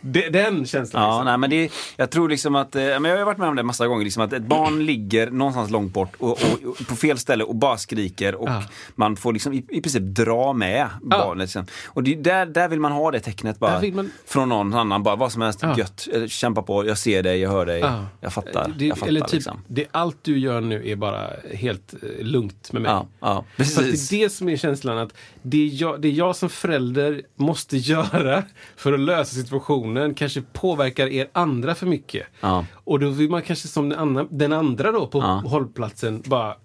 [0.00, 1.02] Det, den känslan.
[1.02, 1.24] Ja, liksom.
[1.24, 3.62] nej, men det, jag tror liksom att, eh, men jag har varit med om det
[3.62, 6.38] massa gånger, liksom att ett barn ligger någonstans långt bort och, och,
[6.70, 8.62] och på fel ställe och bara skriker och Ja.
[8.94, 11.42] man får liksom i, i princip dra med barnet.
[11.44, 11.66] Liksom.
[11.86, 15.16] Och det, där, där vill man ha det tecknet bara man- från någon annan, bara
[15.16, 15.74] vad som helst, Ja.
[15.78, 18.06] gött, kämpa på, jag ser dig, jag hör dig, Ja.
[18.20, 18.72] jag fattar.
[18.78, 19.60] Det, jag fattar eller typ, liksom.
[19.66, 22.90] det, allt du gör nu är bara helt eh, lugnt med mig.
[22.90, 24.08] Ja, ja, För precis.
[24.08, 28.42] det är det som är känslan att det jag, det jag som förälder måste göra
[28.76, 32.26] för att lösa situationen kanske påverkar er andra för mycket.
[32.40, 32.66] Ja.
[32.72, 35.42] Och då vill man kanske som den andra, den andra då på Ja.
[35.46, 36.56] hållplatsen bara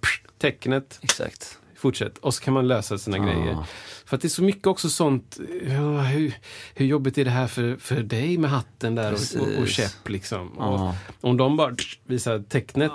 [0.41, 1.57] tecknet, Exakt.
[1.77, 2.17] fortsätt.
[2.17, 3.57] Och så kan man lösa sina grejer.
[4.05, 6.33] För att det är så mycket också sånt, ja, hur,
[6.73, 10.09] hur jobbigt är det här för, för dig med hatten där och, och, och käpp
[10.09, 10.51] liksom.
[10.57, 10.95] Ja.
[11.21, 12.91] Och, om de bara visar tecknet,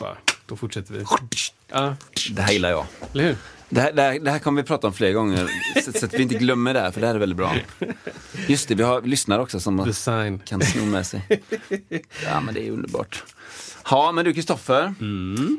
[0.00, 0.16] bara,
[0.46, 1.04] då fortsätter vi.
[1.68, 1.96] Ja,
[2.30, 2.86] Det här gillar jag.
[3.12, 3.36] eller hur?
[3.68, 5.48] Det här, det, här, det här kommer vi prata om fler gånger,
[5.84, 7.54] så, så att vi inte glömmer det här, för det här är väldigt bra.
[8.48, 10.38] Just det, vi har lyssnare också som Design.
[10.38, 11.42] kan sno med sig.
[12.24, 13.24] Ja, men det är underbart.
[13.90, 14.94] Ja, men du Kristoffer.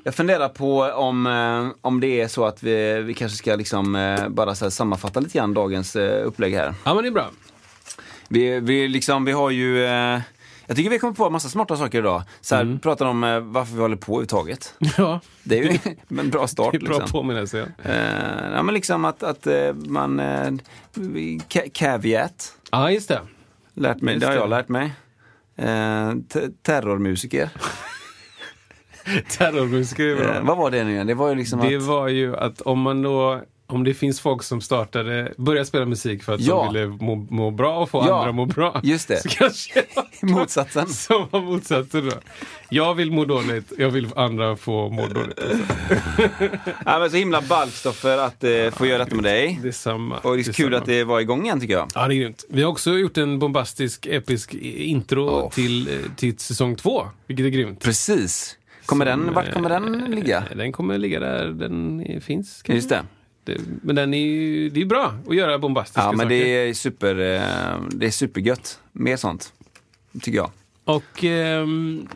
[0.03, 3.95] Jag funderar på om, eh, om det är så att vi, vi kanske ska liksom,
[3.95, 6.73] eh, bara så sammanfatta lite grann dagens eh, upplägg här.
[6.83, 7.29] Ja, men det är bra.
[8.27, 9.77] Vi, vi, liksom, vi har ju...
[10.67, 12.23] Jag tycker vi kommer på en massa smarta saker idag.
[12.41, 13.21] Så här, pratar om
[13.53, 14.73] varför vi håller på överhuvudtaget.
[14.97, 15.79] Ja, Det är ju
[16.19, 16.71] en bra start.
[16.71, 17.11] det är bra liksom.
[17.11, 17.71] påminnelse.
[17.83, 17.91] Ja.
[17.91, 20.21] Eh, ja, men liksom att, att man...
[21.49, 22.53] Ca- caveat.
[22.81, 23.19] Ja, just det.
[23.73, 24.39] Lärt mig, Just det har det.
[24.39, 24.93] jag lärt mig.
[25.57, 27.49] Eh, te- terrormusiker.
[29.37, 30.35] Terrormusiker.
[30.35, 31.07] Eh, vad var det nu igen?
[31.07, 31.83] Det var ju liksom Det att...
[31.83, 36.23] var ju att om man då om det finns folk som startade, började spela musik
[36.23, 36.63] för att Ja.
[36.65, 38.79] de ville må, må bra och få Ja, andra att må bra.
[38.83, 39.17] just det.
[39.21, 39.83] Så kanske
[40.21, 40.87] Motsatsen.
[40.87, 42.15] Som var motsatsen då.
[42.69, 45.39] Jag vill må dåligt, jag vill andra få må dåligt.
[46.85, 49.59] Ja, men så himla ballt Stoffer att eh, få göra detta med dig.
[49.61, 50.17] Det är samma.
[50.17, 50.77] Och det är kul samma.
[50.77, 51.87] att det var igång igen tycker jag.
[51.95, 52.45] Ja, det är grymt.
[52.49, 55.49] Vi har också gjort en bombastisk, episk intro Åh.
[55.49, 57.79] till, eh, till säsong två, vilket är grymt.
[57.83, 58.57] Precis.
[58.85, 60.43] Kommer den, vart kommer den eh, ligga?
[60.55, 62.61] Den kommer ligga där den finns.
[62.61, 62.73] kanske.
[62.73, 63.01] Just det.
[63.45, 66.29] Det, men den är ju, det är bra att göra bombastiska Ja, men saker.
[66.29, 68.79] det är, super, eh, det är supergött.
[68.91, 69.53] Mer sånt.
[70.21, 70.51] Tycker jag.
[70.85, 72.07] Och ehm,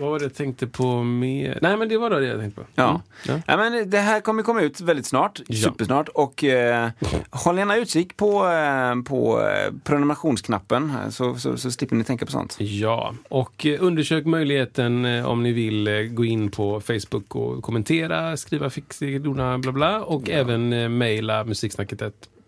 [0.00, 1.58] vad var det jag tänkte på mer?
[1.62, 2.66] Nej, men det var det jag tänkte på.
[2.74, 2.88] Ja.
[2.88, 3.00] Mm.
[3.26, 3.42] ja.
[3.46, 5.56] Ja, men det här kommer komma ut väldigt snart, Ja.
[5.70, 6.08] supersnart.
[6.08, 6.88] Och eh,
[7.30, 12.32] håll gärna utkik på, eh, på eh, prenumerationsknappen så, så, så slipper ni tänka på
[12.32, 12.56] sånt.
[12.60, 17.62] Ja, och eh, undersök möjligheten eh, om ni vill eh, gå in på Facebook och
[17.62, 22.02] kommentera, skriva fixidona bla bla och även eh, mejla musiksnacket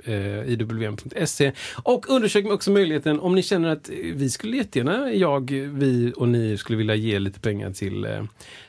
[0.05, 1.53] eh, iwm.se.
[1.83, 6.57] Och undersök också möjligheten om ni känner att vi skulle jättegärna, jag, vi och ni
[6.57, 8.25] skulle vilja ge lite pengar till, eh,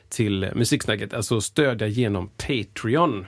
[0.08, 3.26] till musiksnacket, alltså stödja genom Patreon.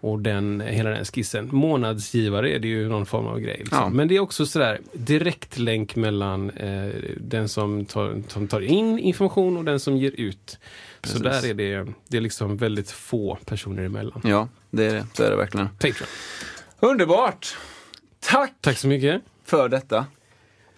[0.00, 1.48] Och den, hela den skissen.
[1.52, 3.56] Månadsgivare är det ju någon form av grej.
[3.58, 3.78] Liksom.
[3.78, 3.88] Ja.
[3.88, 9.56] Men det är också sådär direktlänk mellan eh, den som tar, som tar in information
[9.56, 10.58] och den som ger ut.
[11.02, 11.42] Så Precis.
[11.42, 14.20] där är det, det är liksom väldigt få personer emellan.
[14.24, 15.06] Ja, det är det.
[15.14, 15.68] Så är det verkligen.
[15.68, 16.08] Patreon.
[16.80, 17.56] Underbart!
[18.20, 19.22] Tack Tack så mycket.
[19.44, 20.06] för detta.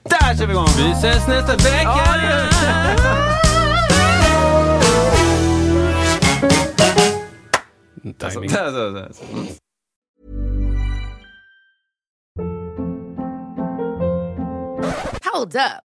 [0.02, 0.66] Där kör vi igång!
[0.76, 1.88] Vi ses nästa vecka!
[8.22, 8.50] Alltså, Timing.
[15.32, 15.87] Hold up.